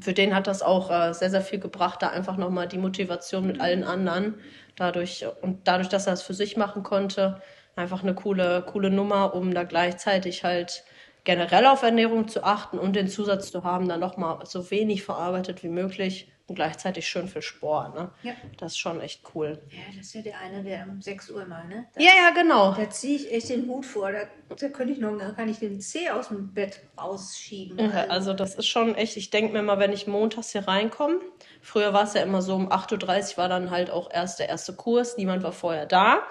für 0.00 0.12
den 0.12 0.36
hat 0.36 0.46
das 0.46 0.62
auch 0.62 0.92
äh, 0.92 1.12
sehr, 1.12 1.30
sehr 1.30 1.42
viel 1.42 1.58
gebracht, 1.58 2.02
da 2.02 2.08
einfach 2.10 2.36
nochmal 2.36 2.68
die 2.68 2.78
Motivation 2.78 3.48
mit 3.48 3.60
allen 3.60 3.82
anderen. 3.82 4.36
Dadurch, 4.76 5.26
und 5.42 5.66
dadurch, 5.66 5.88
dass 5.88 6.06
er 6.06 6.12
es 6.12 6.22
für 6.22 6.34
sich 6.34 6.56
machen 6.56 6.84
konnte, 6.84 7.42
einfach 7.74 8.04
eine 8.04 8.14
coole, 8.14 8.62
coole 8.62 8.90
Nummer, 8.90 9.34
um 9.34 9.52
da 9.52 9.64
gleichzeitig 9.64 10.44
halt 10.44 10.84
generell 11.24 11.66
auf 11.66 11.82
Ernährung 11.82 12.28
zu 12.28 12.42
achten 12.44 12.78
und 12.78 12.94
den 12.96 13.08
Zusatz 13.08 13.50
zu 13.50 13.64
haben, 13.64 13.88
dann 13.88 14.00
nochmal 14.00 14.44
so 14.44 14.70
wenig 14.70 15.02
verarbeitet 15.04 15.62
wie 15.62 15.68
möglich 15.68 16.28
und 16.48 16.56
gleichzeitig 16.56 17.06
schön 17.06 17.28
für 17.28 17.40
Sport. 17.40 17.94
Ne? 17.94 18.10
Ja. 18.24 18.32
Das 18.58 18.72
ist 18.72 18.78
schon 18.78 19.00
echt 19.00 19.22
cool. 19.34 19.62
ja, 19.70 19.78
das 19.96 20.06
ist 20.06 20.14
ja 20.14 20.22
der 20.22 20.38
eine, 20.40 20.62
der 20.64 20.86
um 20.88 21.00
6 21.00 21.30
Uhr 21.30 21.44
mal, 21.46 21.66
ne? 21.68 21.86
Da, 21.94 22.00
Ja, 22.00 22.10
ja, 22.10 22.30
genau. 22.34 22.74
da 22.74 22.90
ziehe 22.90 23.14
ich 23.16 23.32
echt 23.32 23.48
den 23.48 23.68
Hut 23.68 23.86
vor. 23.86 24.10
Da, 24.10 24.22
da 24.56 24.68
könnte 24.68 24.92
ich 24.92 24.98
noch, 24.98 25.16
da 25.16 25.30
kann 25.30 25.48
ich 25.48 25.60
den 25.60 25.80
Zeh 25.80 26.10
aus 26.10 26.28
dem 26.28 26.52
Bett 26.52 26.80
rausschieben. 27.00 27.78
Ja, 27.78 28.06
Also 28.08 28.34
das 28.34 28.56
ist 28.56 28.66
schon 28.66 28.96
echt, 28.96 29.16
ich 29.16 29.30
denke 29.30 29.52
mir 29.52 29.62
mal, 29.62 29.78
wenn 29.78 29.92
ich 29.92 30.08
montags 30.08 30.50
hier 30.50 30.66
reinkomme, 30.66 31.20
früher 31.60 31.92
war 31.92 32.02
es 32.04 32.14
ja 32.14 32.22
immer 32.22 32.42
so, 32.42 32.56
um 32.56 32.70
8.30 32.70 33.32
Uhr 33.32 33.36
war 33.38 33.48
dann 33.48 33.70
halt 33.70 33.90
auch 33.90 34.10
erst 34.12 34.40
der 34.40 34.48
erste 34.48 34.74
Kurs, 34.74 35.16
niemand 35.16 35.44
war 35.44 35.52
vorher 35.52 35.86
da. 35.86 36.22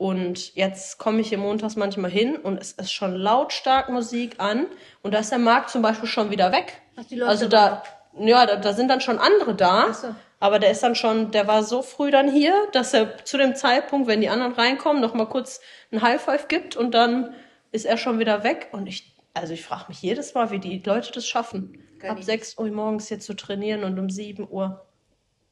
Und 0.00 0.54
jetzt 0.54 0.96
komme 0.96 1.20
ich 1.20 1.28
hier 1.28 1.36
montags 1.36 1.76
manchmal 1.76 2.10
hin 2.10 2.36
und 2.36 2.58
es 2.58 2.72
ist 2.72 2.90
schon 2.90 3.14
lautstark 3.14 3.90
Musik 3.90 4.36
an 4.38 4.64
und 5.02 5.12
da 5.12 5.18
ist 5.18 5.30
der 5.30 5.38
Markt 5.38 5.68
zum 5.68 5.82
Beispiel 5.82 6.08
schon 6.08 6.30
wieder 6.30 6.52
weg. 6.52 6.80
Ach, 6.96 7.04
also 7.28 7.46
da, 7.48 7.82
ja, 8.18 8.46
da, 8.46 8.56
da 8.56 8.72
sind 8.72 8.88
dann 8.88 9.02
schon 9.02 9.18
andere 9.18 9.54
da. 9.54 9.92
So. 9.92 10.14
Aber 10.38 10.58
der 10.58 10.70
ist 10.70 10.82
dann 10.82 10.94
schon, 10.94 11.32
der 11.32 11.46
war 11.48 11.62
so 11.62 11.82
früh 11.82 12.10
dann 12.10 12.32
hier, 12.32 12.54
dass 12.72 12.94
er 12.94 13.22
zu 13.26 13.36
dem 13.36 13.54
Zeitpunkt, 13.54 14.08
wenn 14.08 14.22
die 14.22 14.30
anderen 14.30 14.54
reinkommen, 14.54 15.02
noch 15.02 15.12
mal 15.12 15.26
kurz 15.26 15.60
einen 15.92 16.00
High 16.00 16.22
Five 16.22 16.48
gibt 16.48 16.76
und 16.76 16.92
dann 16.92 17.34
ist 17.70 17.84
er 17.84 17.98
schon 17.98 18.18
wieder 18.18 18.42
weg. 18.42 18.68
Und 18.72 18.86
ich, 18.86 19.14
also 19.34 19.52
ich 19.52 19.62
frage 19.62 19.84
mich 19.88 20.00
jedes 20.00 20.32
Mal, 20.32 20.50
wie 20.50 20.60
die 20.60 20.78
Leute 20.78 21.12
das 21.12 21.26
schaffen, 21.26 21.78
Kann 21.98 22.12
ab 22.12 22.18
ich 22.20 22.24
6 22.24 22.56
Uhr 22.56 22.70
morgens 22.70 23.08
hier 23.08 23.20
zu 23.20 23.34
trainieren 23.34 23.84
und 23.84 23.98
um 23.98 24.08
7 24.08 24.48
Uhr. 24.50 24.86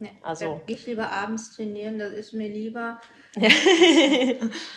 Nee, 0.01 0.13
Also- 0.23 0.61
ich 0.69 0.87
lieber 0.87 1.11
abends 1.11 1.57
trainieren, 1.57 1.99
das 1.99 2.13
ist 2.13 2.33
mir 2.33 2.49
lieber. 2.49 3.01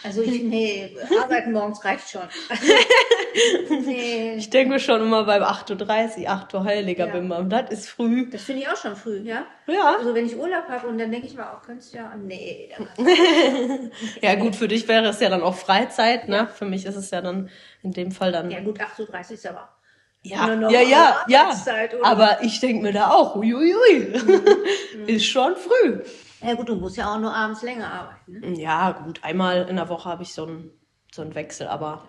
also 0.03 0.21
ich, 0.23 0.41
nee, 0.43 0.95
arbeiten 1.21 1.51
morgens 1.51 1.83
reicht 1.85 2.09
schon. 2.09 2.23
nee, 3.85 4.33
Ich 4.35 4.49
denke 4.49 4.73
mir 4.73 4.79
schon 4.79 5.01
immer 5.01 5.23
beim 5.23 5.43
8.30 5.43 6.21
Uhr, 6.23 6.29
8 6.29 6.53
Uhr 6.55 6.63
Heiliger 6.63 7.07
Ja. 7.07 7.13
Bimmer. 7.13 7.43
Das 7.43 7.69
ist 7.69 7.89
früh. 7.89 8.29
das 8.29 8.41
finde 8.43 8.61
ich 8.63 8.67
auch 8.67 8.75
schon 8.75 8.95
früh, 8.95 9.19
ja. 9.19 9.45
Ja. 9.67 9.95
Also 9.97 10.13
wenn 10.13 10.25
ich 10.25 10.35
Urlaub 10.37 10.67
habe 10.67 10.87
und 10.87 10.97
dann 10.97 11.11
denke 11.11 11.27
ich 11.27 11.35
mal, 11.35 11.53
auch 11.53 11.61
könntest 11.61 11.93
du 11.93 11.99
ja, 11.99 12.13
nee, 12.15 12.69
Ja, 14.21 14.35
gut, 14.35 14.55
für 14.55 14.67
dich 14.67 14.87
wäre 14.87 15.07
es 15.07 15.19
ja 15.19 15.29
dann 15.29 15.43
auch 15.43 15.55
Freizeit, 15.55 16.27
ne? 16.27 16.47
Für 16.53 16.65
mich 16.65 16.85
ist 16.85 16.95
es 16.95 17.11
ja 17.11 17.21
dann 17.21 17.49
in 17.83 17.91
dem 17.91 18.11
Fall 18.11 18.31
dann. 18.31 18.49
ja 18.51 18.59
gut, 18.61 18.79
8.30 18.79 19.01
Uhr 19.07 19.31
ist 19.31 19.45
aber. 19.47 19.69
Ja, 20.23 20.53
ja, 20.69 20.81
ja, 20.81 21.25
ja. 21.27 21.49
Aber 22.03 22.43
ich 22.43 22.59
denke 22.59 22.83
mir 22.83 22.93
da 22.93 23.09
auch, 23.09 23.35
uiuiui, 23.35 24.13
Mhm. 24.95 25.07
ist 25.07 25.25
schon 25.25 25.55
früh. 25.55 26.03
Ja 26.41 26.53
gut, 26.53 26.69
du 26.69 26.75
musst 26.75 26.97
ja 26.97 27.13
auch 27.13 27.19
nur 27.19 27.33
abends 27.33 27.61
länger 27.63 27.91
arbeiten. 27.91 28.39
Ne? 28.39 28.59
Ja, 28.61 28.91
gut, 28.91 29.23
einmal 29.23 29.67
in 29.67 29.75
der 29.77 29.89
Woche 29.89 30.09
habe 30.09 30.23
ich 30.23 30.33
so 30.33 30.45
einen, 30.45 30.71
so 31.11 31.21
einen 31.21 31.33
Wechsel, 31.35 31.67
aber 31.67 32.03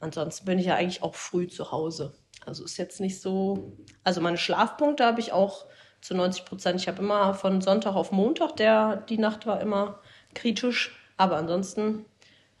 ansonsten 0.00 0.46
bin 0.46 0.58
ich 0.58 0.66
ja 0.66 0.74
eigentlich 0.74 1.02
auch 1.02 1.14
früh 1.14 1.46
zu 1.48 1.70
Hause. 1.70 2.14
Also 2.44 2.64
ist 2.64 2.76
jetzt 2.76 3.00
nicht 3.00 3.20
so. 3.20 3.76
Also 4.02 4.20
meine 4.20 4.36
Schlafpunkte 4.36 5.04
habe 5.04 5.20
ich 5.20 5.32
auch 5.32 5.66
zu 6.00 6.14
90 6.14 6.44
Prozent. 6.44 6.80
Ich 6.80 6.88
habe 6.88 6.98
immer 7.02 7.34
von 7.34 7.60
Sonntag 7.60 7.94
auf 7.94 8.12
Montag, 8.12 8.56
der, 8.56 8.96
die 8.96 9.18
Nacht 9.18 9.46
war 9.46 9.60
immer 9.60 10.00
kritisch. 10.34 10.96
Aber 11.16 11.36
ansonsten 11.36 12.04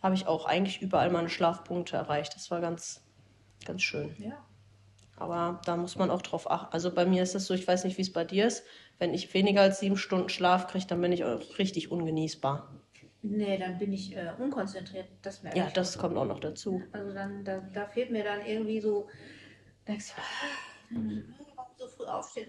habe 0.02 0.14
ich 0.14 0.26
auch 0.26 0.46
eigentlich 0.46 0.80
überall 0.80 1.10
meine 1.10 1.28
Schlafpunkte 1.28 1.96
erreicht. 1.96 2.34
Das 2.34 2.50
war 2.50 2.60
ganz, 2.60 3.02
ganz 3.66 3.82
schön. 3.82 4.14
Ja. 4.18 4.32
Aber 5.16 5.60
da 5.64 5.76
muss 5.76 5.96
man 5.96 6.10
auch 6.10 6.22
drauf 6.22 6.50
achten. 6.50 6.72
Also 6.72 6.92
bei 6.92 7.06
mir 7.06 7.22
ist 7.22 7.34
es 7.34 7.46
so, 7.46 7.54
ich 7.54 7.66
weiß 7.66 7.84
nicht, 7.84 7.98
wie 7.98 8.02
es 8.02 8.12
bei 8.12 8.24
dir 8.24 8.46
ist. 8.46 8.64
Wenn 8.98 9.14
ich 9.14 9.32
weniger 9.34 9.62
als 9.62 9.80
sieben 9.80 9.96
Stunden 9.96 10.28
Schlaf 10.28 10.66
kriege, 10.66 10.86
dann 10.86 11.00
bin 11.00 11.12
ich 11.12 11.24
auch 11.24 11.40
richtig 11.58 11.90
ungenießbar. 11.92 12.68
Nee, 13.22 13.56
dann 13.58 13.78
bin 13.78 13.92
ich 13.92 14.14
äh, 14.16 14.32
unkonzentriert. 14.38 15.06
Das 15.22 15.42
merke 15.42 15.58
Ja, 15.58 15.66
ich. 15.68 15.72
das 15.72 15.96
kommt 15.98 16.16
auch 16.18 16.26
noch 16.26 16.40
dazu. 16.40 16.82
Also 16.92 17.14
dann, 17.14 17.44
da, 17.44 17.60
da 17.72 17.86
fehlt 17.86 18.10
mir 18.10 18.22
dann 18.24 18.44
irgendwie 18.44 18.80
so, 18.80 19.08
denkst 19.88 20.12
du, 20.14 20.20
ah, 20.20 21.00
warum 21.56 21.70
so 21.76 21.86
früh 21.88 22.04
aufstehen? 22.04 22.48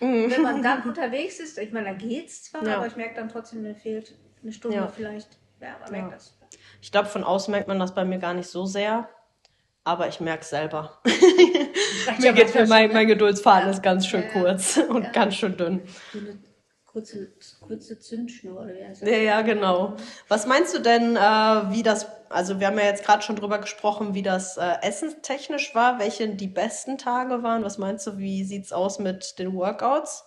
Und 0.00 0.30
wenn 0.30 0.42
man 0.42 0.62
dann 0.62 0.82
unterwegs 0.84 1.40
ist, 1.40 1.58
ich 1.58 1.72
meine, 1.72 1.86
dann 1.86 1.98
geht's 1.98 2.44
zwar, 2.44 2.62
Mhm. 2.62 2.68
Ja. 2.68 2.76
aber 2.76 2.86
ich 2.86 2.96
merke 2.96 3.14
dann 3.16 3.28
trotzdem, 3.28 3.62
mir 3.62 3.74
fehlt 3.74 4.16
eine 4.42 4.52
Stunde 4.52 4.76
Ja. 4.76 4.88
vielleicht. 4.88 5.38
Ja, 5.60 5.76
man 5.80 5.90
merkt 5.90 6.08
Ja. 6.10 6.14
das. 6.14 6.38
Ich 6.80 6.92
glaube, 6.92 7.08
von 7.08 7.24
außen 7.24 7.50
merkt 7.50 7.68
man 7.68 7.78
das 7.78 7.94
bei 7.94 8.04
mir 8.04 8.18
gar 8.18 8.34
nicht 8.34 8.48
so 8.48 8.66
sehr. 8.66 9.08
Aber 9.84 10.08
ich 10.08 10.20
merke 10.20 10.42
es 10.42 10.50
selber. 10.50 11.00
Mir 12.18 12.32
geht 12.32 12.54
manchmal 12.54 12.66
mein, 12.66 12.92
mein? 12.92 13.06
Geduldsfaden 13.06 13.68
Ja. 13.68 13.70
ist 13.74 13.82
ganz 13.82 14.06
schön 14.06 14.22
Ja. 14.22 14.28
kurz 14.28 14.76
und 14.88 15.04
Ja. 15.04 15.10
ganz 15.10 15.34
schön 15.36 15.56
dünn. 15.56 15.82
Kurze, 16.84 17.28
kurze 17.60 17.98
Zündschnur 18.00 18.60
oder 18.62 18.74
wie 18.74 18.84
heißt 18.84 19.02
das? 19.02 19.08
Ja, 19.08 19.16
ja, 19.16 19.42
genau. 19.42 19.94
Was 20.26 20.46
meinst 20.46 20.74
du 20.74 20.80
denn, 20.80 21.14
äh, 21.16 21.20
wie 21.20 21.84
das, 21.84 22.08
also 22.30 22.58
wir 22.58 22.66
haben 22.66 22.78
ja 22.78 22.84
jetzt 22.86 23.04
gerade 23.04 23.22
schon 23.22 23.36
drüber 23.36 23.58
gesprochen, 23.58 24.12
wie 24.14 24.22
das 24.22 24.56
äh, 24.56 24.72
Essen 24.82 25.22
technisch 25.22 25.72
war, 25.74 26.00
welche 26.00 26.28
die 26.28 26.48
besten 26.48 26.98
Tage 26.98 27.44
waren. 27.44 27.62
Was 27.62 27.78
meinst 27.78 28.06
du, 28.08 28.18
wie 28.18 28.42
sieht's 28.44 28.72
aus 28.72 28.98
mit 28.98 29.38
den 29.38 29.54
Workouts? 29.54 30.24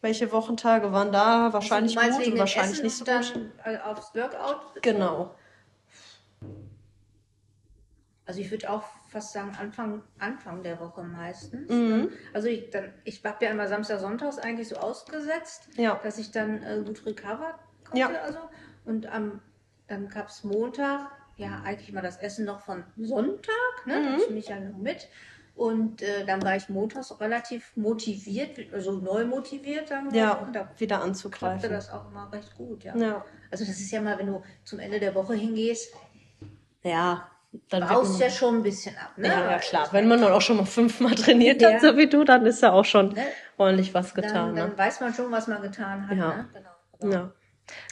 Welche 0.00 0.32
Wochentage 0.32 0.92
waren 0.92 1.12
da 1.12 1.52
wahrscheinlich 1.52 1.94
Du 1.94 2.00
meinst 2.00 2.18
gut 2.18 2.32
und 2.32 2.38
wahrscheinlich 2.38 2.72
Essen 2.80 2.84
nicht 2.84 2.96
so 2.96 3.04
und 3.04 3.44
gut? 3.44 3.52
dann 3.64 3.74
äh, 3.74 3.78
aufs 3.78 4.12
Workout? 4.14 4.82
Genau. 4.82 5.34
Also 8.30 8.42
ich 8.42 8.50
würde 8.52 8.70
auch 8.70 8.84
fast 9.08 9.32
sagen 9.32 9.56
Anfang, 9.58 10.04
Anfang 10.20 10.62
der 10.62 10.78
Woche 10.78 11.02
meistens. 11.02 11.68
Mhm. 11.68 12.10
Also 12.32 12.46
ich, 12.46 12.70
dann, 12.70 12.94
ich 13.02 13.24
habe 13.24 13.44
ja 13.44 13.50
immer 13.50 13.66
Samstag, 13.66 13.98
Sonntags 13.98 14.38
eigentlich 14.38 14.68
so 14.68 14.76
ausgesetzt, 14.76 15.68
Ja. 15.74 15.98
dass 16.04 16.16
ich 16.16 16.30
dann 16.30 16.62
äh, 16.62 16.80
gut 16.86 17.04
recover 17.04 17.58
konnte. 17.82 17.98
Ja. 17.98 18.08
Also. 18.24 18.38
Und 18.84 19.06
am 19.12 19.40
dann 19.88 20.08
gab 20.08 20.28
es 20.28 20.44
Montag, 20.44 21.10
ja 21.38 21.60
eigentlich 21.64 21.88
immer 21.88 22.02
das 22.02 22.18
Essen 22.18 22.44
noch 22.44 22.60
von 22.60 22.84
Sonntag, 22.96 23.84
ne? 23.84 23.98
Mhm. 23.98 24.18
Nehme 24.28 24.38
ich 24.38 24.46
ja 24.46 24.60
noch 24.60 24.78
mit. 24.78 25.08
Und 25.56 26.02
äh, 26.02 26.24
dann 26.24 26.40
war 26.44 26.54
ich 26.54 26.68
montags 26.68 27.20
relativ 27.20 27.76
motiviert, 27.76 28.72
also 28.72 28.92
neu 28.92 29.24
motiviert, 29.24 29.90
wir 29.90 30.20
Ja, 30.20 30.36
so. 30.38 30.46
Und 30.46 30.52
da 30.54 30.70
wieder 30.78 30.98
klappte 30.98 31.08
anzugreifen. 31.08 31.70
das 31.70 31.90
auch 31.90 32.08
immer 32.08 32.32
recht 32.32 32.54
gut, 32.56 32.84
ja. 32.84 32.96
Ja. 32.96 33.24
Also 33.50 33.64
das 33.64 33.80
ist 33.80 33.90
ja 33.90 34.00
mal, 34.00 34.16
wenn 34.18 34.28
du 34.28 34.40
zum 34.62 34.78
Ende 34.78 35.00
der 35.00 35.16
Woche 35.16 35.34
hingehst, 35.34 35.92
Ja, 36.84 37.28
dann 37.68 37.86
baust 37.88 38.20
ja 38.20 38.30
schon 38.30 38.56
ein 38.58 38.62
bisschen 38.62 38.96
ab, 38.96 39.12
ne? 39.16 39.26
Ja, 39.28 39.40
ja, 39.40 39.48
Weil 39.50 39.58
klar. 39.60 39.88
Wenn 39.92 40.08
man 40.08 40.20
dann 40.20 40.32
auch 40.32 40.40
schon 40.40 40.56
mal 40.58 40.66
fünfmal 40.66 41.14
trainiert 41.14 41.60
Ja. 41.60 41.72
hat, 41.72 41.80
so 41.80 41.96
wie 41.96 42.06
du, 42.08 42.24
dann 42.24 42.46
ist 42.46 42.62
ja 42.62 42.72
auch 42.72 42.84
schon 42.84 43.08
Ne? 43.10 43.26
ordentlich 43.56 43.92
was 43.94 44.12
dann, 44.14 44.22
getan. 44.22 44.56
dann 44.56 44.70
ne? 44.70 44.78
weiß 44.78 45.00
man 45.00 45.12
schon, 45.14 45.30
was 45.32 45.48
man 45.48 45.60
getan 45.62 46.08
hat. 46.08 46.16
Ja. 46.16 46.28
Ne? 46.36 46.48
Genau. 46.52 47.12
Ja. 47.12 47.32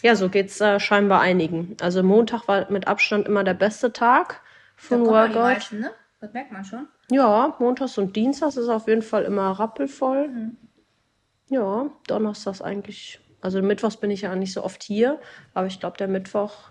Ja, 0.02 0.16
so 0.16 0.28
geht's 0.28 0.60
äh, 0.60 0.78
scheinbar 0.80 1.20
einigen. 1.20 1.76
Also 1.80 2.02
Montag 2.02 2.46
war 2.48 2.70
mit 2.70 2.88
Abstand 2.88 3.26
immer 3.28 3.44
der 3.44 3.54
beste 3.54 3.92
Tag 3.92 4.40
die 4.90 4.94
Workout. 4.98 5.34
meisten, 5.34 5.80
ne? 5.80 5.90
Das 6.20 6.32
merkt 6.32 6.50
man 6.52 6.64
schon. 6.64 6.88
Ja, 7.10 7.54
Montags 7.60 7.96
und 7.98 8.14
Dienstags 8.16 8.56
ist 8.56 8.68
auf 8.68 8.86
jeden 8.88 9.02
Fall 9.02 9.22
immer 9.24 9.50
rappelvoll. 9.52 10.28
Mhm. 10.28 10.56
Ja, 11.48 11.90
Donnerstags 12.08 12.60
eigentlich. 12.60 13.20
Also 13.40 13.62
Mittwochs 13.62 13.96
bin 13.96 14.10
ich 14.10 14.22
ja 14.22 14.34
nicht 14.34 14.52
so 14.52 14.64
oft 14.64 14.82
hier, 14.82 15.20
aber 15.54 15.66
ich 15.68 15.78
glaube, 15.80 15.96
der 15.96 16.08
Mittwoch, 16.08 16.70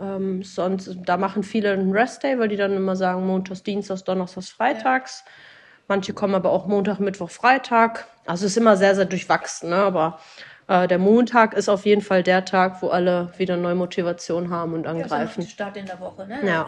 ähm, 0.00 0.42
sonst, 0.42 0.96
da 1.04 1.16
machen 1.16 1.42
viele 1.42 1.72
einen 1.72 1.92
Rest-Day, 1.92 2.38
weil 2.38 2.48
die 2.48 2.56
dann 2.56 2.76
immer 2.76 2.96
sagen, 2.96 3.26
Montags, 3.26 3.62
Dienstags, 3.62 4.04
Donnerstags, 4.04 4.50
Freitags. 4.50 5.24
Manche 5.88 6.12
kommen 6.12 6.34
aber 6.34 6.50
auch 6.50 6.66
Montag, 6.66 6.98
Mittwoch, 6.98 7.30
Freitag. 7.30 8.06
Also 8.26 8.46
es 8.46 8.52
ist 8.52 8.58
immer 8.58 8.76
sehr, 8.76 8.94
sehr 8.94 9.04
durchwachsen, 9.04 9.70
ne? 9.70 9.76
aber 9.76 10.18
äh, 10.68 10.88
der 10.88 10.98
Montag 10.98 11.54
ist 11.54 11.68
auf 11.68 11.86
jeden 11.86 12.02
Fall 12.02 12.22
der 12.22 12.44
Tag, 12.44 12.82
wo 12.82 12.88
alle 12.88 13.32
wieder 13.38 13.56
neue 13.56 13.76
Motivation 13.76 14.50
haben 14.50 14.74
und 14.74 14.84
Ja, 14.84 14.90
angreifen. 14.90 15.42
ein 15.42 15.46
Start 15.46 15.76
in 15.76 15.86
der 15.86 16.00
Woche, 16.00 16.26
ne? 16.26 16.40
Ja. 16.44 16.66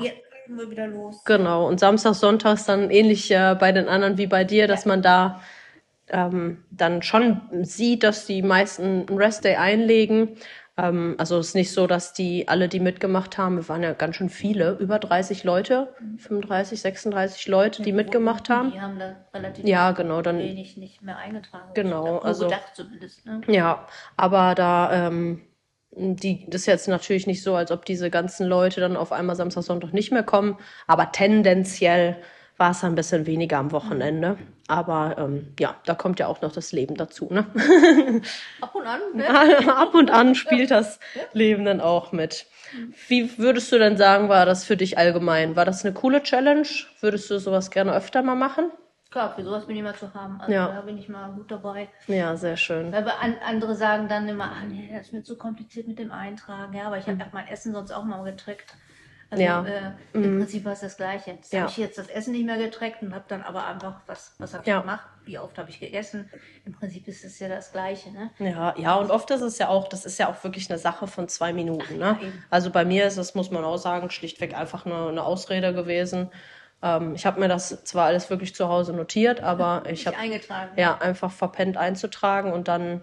Wir 0.50 0.70
wieder 0.70 0.86
los. 0.86 1.22
Genau. 1.24 1.68
Und 1.68 1.78
Samstag, 1.78 2.14
Sonntags 2.14 2.64
dann 2.64 2.90
ähnlich 2.90 3.30
äh, 3.30 3.54
bei 3.58 3.70
den 3.70 3.86
anderen 3.86 4.16
wie 4.16 4.26
bei 4.26 4.44
dir, 4.44 4.66
dass 4.66 4.86
man 4.86 5.02
da 5.02 5.42
ähm, 6.08 6.64
dann 6.70 7.02
schon 7.02 7.42
sieht, 7.62 8.02
dass 8.02 8.24
die 8.24 8.42
meisten 8.42 9.06
einen 9.08 9.18
Restday 9.18 9.56
einlegen. 9.56 10.36
Ähm, 10.78 11.16
also 11.18 11.38
es 11.38 11.48
ist 11.48 11.54
nicht 11.54 11.72
so, 11.72 11.86
dass 11.86 12.12
die 12.12 12.46
alle, 12.48 12.68
die 12.68 12.80
mitgemacht 12.80 13.36
haben, 13.36 13.56
wir 13.56 13.68
waren 13.68 13.82
ja 13.82 13.92
ganz 13.92 14.16
schön 14.16 14.28
viele, 14.30 14.72
über 14.78 14.98
30 14.98 15.42
Leute, 15.44 15.92
35, 16.18 16.80
36 16.80 17.48
Leute, 17.48 17.82
die 17.82 17.92
mitgemacht 17.92 18.48
haben. 18.48 18.70
Die 18.70 18.80
haben 18.80 18.98
da 18.98 19.16
relativ 19.34 19.66
Ja, 19.66 19.90
genau, 19.90 20.22
dann 20.22 20.38
wenig 20.38 20.76
nicht 20.76 21.02
mehr 21.02 21.18
eingetragen. 21.18 21.70
Genau, 21.74 22.18
also- 22.18 22.44
gedacht 22.44 22.74
zumindest. 22.74 23.26
Ne? 23.26 23.40
Ja, 23.48 23.86
aber 24.16 24.54
da, 24.54 25.08
ähm, 25.08 25.42
die, 25.90 26.48
das 26.48 26.62
ist 26.62 26.66
jetzt 26.66 26.88
natürlich 26.88 27.26
nicht 27.26 27.42
so, 27.42 27.56
als 27.56 27.72
ob 27.72 27.84
diese 27.84 28.08
ganzen 28.10 28.46
Leute 28.46 28.80
dann 28.80 28.96
auf 28.96 29.10
einmal 29.10 29.34
Samstag, 29.34 29.62
Sonntag 29.64 29.92
nicht 29.92 30.12
mehr 30.12 30.22
kommen. 30.22 30.58
Aber 30.86 31.10
tendenziell 31.10 32.16
war 32.58 32.72
es 32.72 32.84
ein 32.84 32.94
bisschen 32.94 33.24
weniger 33.26 33.58
am 33.58 33.72
Wochenende. 33.72 34.36
Aber 34.66 35.16
ähm, 35.16 35.54
ja, 35.58 35.76
da 35.86 35.94
kommt 35.94 36.18
ja 36.18 36.26
auch 36.26 36.42
noch 36.42 36.52
das 36.52 36.72
Leben 36.72 36.96
dazu. 36.96 37.28
Ne? 37.30 37.46
Ab 38.60 38.74
und 38.74 38.86
an, 38.86 39.00
ne? 39.14 39.26
Ab 39.76 39.94
und 39.94 40.10
an 40.10 40.34
spielt 40.34 40.70
das 40.70 41.00
Leben 41.32 41.64
dann 41.64 41.80
auch 41.80 42.12
mit. 42.12 42.46
Wie 43.06 43.38
würdest 43.38 43.72
du 43.72 43.78
denn 43.78 43.96
sagen, 43.96 44.28
war 44.28 44.44
das 44.44 44.64
für 44.64 44.76
dich 44.76 44.98
allgemein? 44.98 45.56
War 45.56 45.64
das 45.64 45.84
eine 45.84 45.94
coole 45.94 46.22
Challenge? 46.22 46.66
Würdest 47.00 47.30
du 47.30 47.38
sowas 47.38 47.70
gerne 47.70 47.94
öfter 47.94 48.22
mal 48.22 48.34
machen? 48.34 48.70
Klar, 49.10 49.34
für 49.34 49.42
sowas 49.42 49.66
bin 49.66 49.76
ich 49.76 49.80
immer 49.80 49.94
zu 49.94 50.12
haben. 50.12 50.38
Also 50.38 50.52
Ja. 50.52 50.68
da 50.68 50.82
bin 50.82 50.98
ich 50.98 51.08
mal 51.08 51.30
gut 51.30 51.50
dabei. 51.50 51.88
Ja, 52.08 52.36
sehr 52.36 52.58
schön. 52.58 52.92
Weil 52.92 53.08
an, 53.08 53.36
andere 53.46 53.74
sagen 53.74 54.06
dann 54.08 54.28
immer, 54.28 54.44
ah 54.52 54.64
nee, 54.68 54.90
das 54.92 55.06
ist 55.06 55.12
mir 55.14 55.22
zu 55.22 55.38
kompliziert 55.38 55.88
mit 55.88 55.98
dem 55.98 56.12
Eintragen. 56.12 56.74
Ja, 56.74 56.88
aber 56.88 56.98
ich 56.98 57.06
habe 57.06 57.24
mein 57.32 57.48
Essen 57.48 57.72
sonst 57.72 57.90
auch 57.90 58.04
mal 58.04 58.22
getrackt. 58.24 58.74
Also 59.30 59.44
Ja. 59.44 59.62
äh, 59.64 59.90
im 60.14 60.38
Prinzip 60.38 60.64
war 60.64 60.72
es 60.72 60.80
das 60.80 60.96
Gleiche. 60.96 61.32
Jetzt 61.32 61.52
Ja. 61.52 61.60
habe 61.62 61.70
ich 61.70 61.76
jetzt 61.76 61.98
das 61.98 62.08
Essen 62.08 62.32
nicht 62.32 62.46
mehr 62.46 62.56
getrackt 62.56 63.02
und 63.02 63.14
habe 63.14 63.24
dann 63.28 63.42
aber 63.42 63.66
einfach, 63.66 64.00
was, 64.06 64.34
was 64.38 64.54
habe 64.54 64.62
ich 64.62 64.68
Ja. 64.68 64.80
gemacht, 64.80 65.06
wie 65.24 65.38
oft 65.38 65.58
habe 65.58 65.68
ich 65.68 65.80
gegessen. 65.80 66.30
Im 66.64 66.72
Prinzip 66.72 67.06
ist 67.08 67.24
es 67.24 67.38
ja 67.38 67.48
das 67.48 67.72
Gleiche. 67.72 68.10
Ne? 68.10 68.30
Ja, 68.38 68.74
ja, 68.78 68.94
und 68.94 69.10
oft 69.10 69.30
ist 69.30 69.42
es 69.42 69.58
ja 69.58 69.68
auch, 69.68 69.88
das 69.88 70.06
ist 70.06 70.18
ja 70.18 70.28
auch 70.30 70.42
wirklich 70.44 70.70
eine 70.70 70.78
Sache 70.78 71.06
von 71.06 71.28
zwei 71.28 71.52
Minuten. 71.52 71.98
Ne? 71.98 72.16
Ja, 72.20 72.26
eben. 72.26 72.44
Also 72.48 72.70
bei 72.70 72.84
mir 72.86 73.06
ist 73.06 73.18
es, 73.18 73.34
muss 73.34 73.50
man 73.50 73.64
auch 73.64 73.76
sagen, 73.76 74.10
schlichtweg 74.10 74.54
einfach 74.56 74.86
eine, 74.86 75.08
eine 75.08 75.22
Ausrede 75.24 75.74
gewesen. 75.74 76.30
Ähm, 76.82 77.14
ich 77.14 77.26
habe 77.26 77.38
mir 77.40 77.48
das 77.48 77.84
zwar 77.84 78.06
alles 78.06 78.30
wirklich 78.30 78.54
zu 78.54 78.68
Hause 78.68 78.94
notiert, 78.94 79.40
aber 79.40 79.82
ich 79.90 80.06
habe 80.06 80.16
ja 80.76 80.96
einfach 80.98 81.32
verpennt 81.32 81.76
einzutragen 81.76 82.52
und 82.52 82.68
dann 82.68 83.02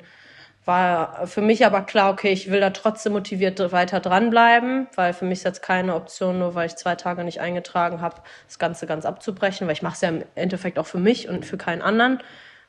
war 0.66 1.28
für 1.28 1.42
mich 1.42 1.66
aber 1.66 1.82
klar, 1.82 2.12
okay, 2.12 2.32
ich 2.32 2.50
will 2.50 2.60
da 2.60 2.72
trotzdem 2.72 3.14
motiviert 3.14 3.60
weiter 3.72 4.00
dranbleiben, 4.00 4.88
weil 4.96 5.14
für 5.14 5.26
mich 5.26 5.40
ist 5.40 5.44
jetzt 5.44 5.62
keine 5.62 5.96
Option, 5.96 6.40
nur 6.40 6.56
weil 6.56 6.68
ich 6.68 6.76
zwei 6.76 6.96
Tage 6.96 7.24
nicht 7.24 7.40
eingetragen 7.40 8.02
habe, 8.02 8.18
das 8.48 8.60
Ganze 8.60 8.88
ganz 8.88 9.06
abzubrechen, 9.06 9.68
weil 9.68 9.74
ich 9.74 9.82
mache 9.82 9.96
es 9.96 10.02
ja 10.02 10.10
im 10.10 10.24
Endeffekt 10.36 10.80
auch 10.80 10.88
für 10.88 10.98
mich 10.98 11.30
und 11.30 11.46
für 11.46 11.58
keinen 11.58 11.82
anderen 11.82 12.20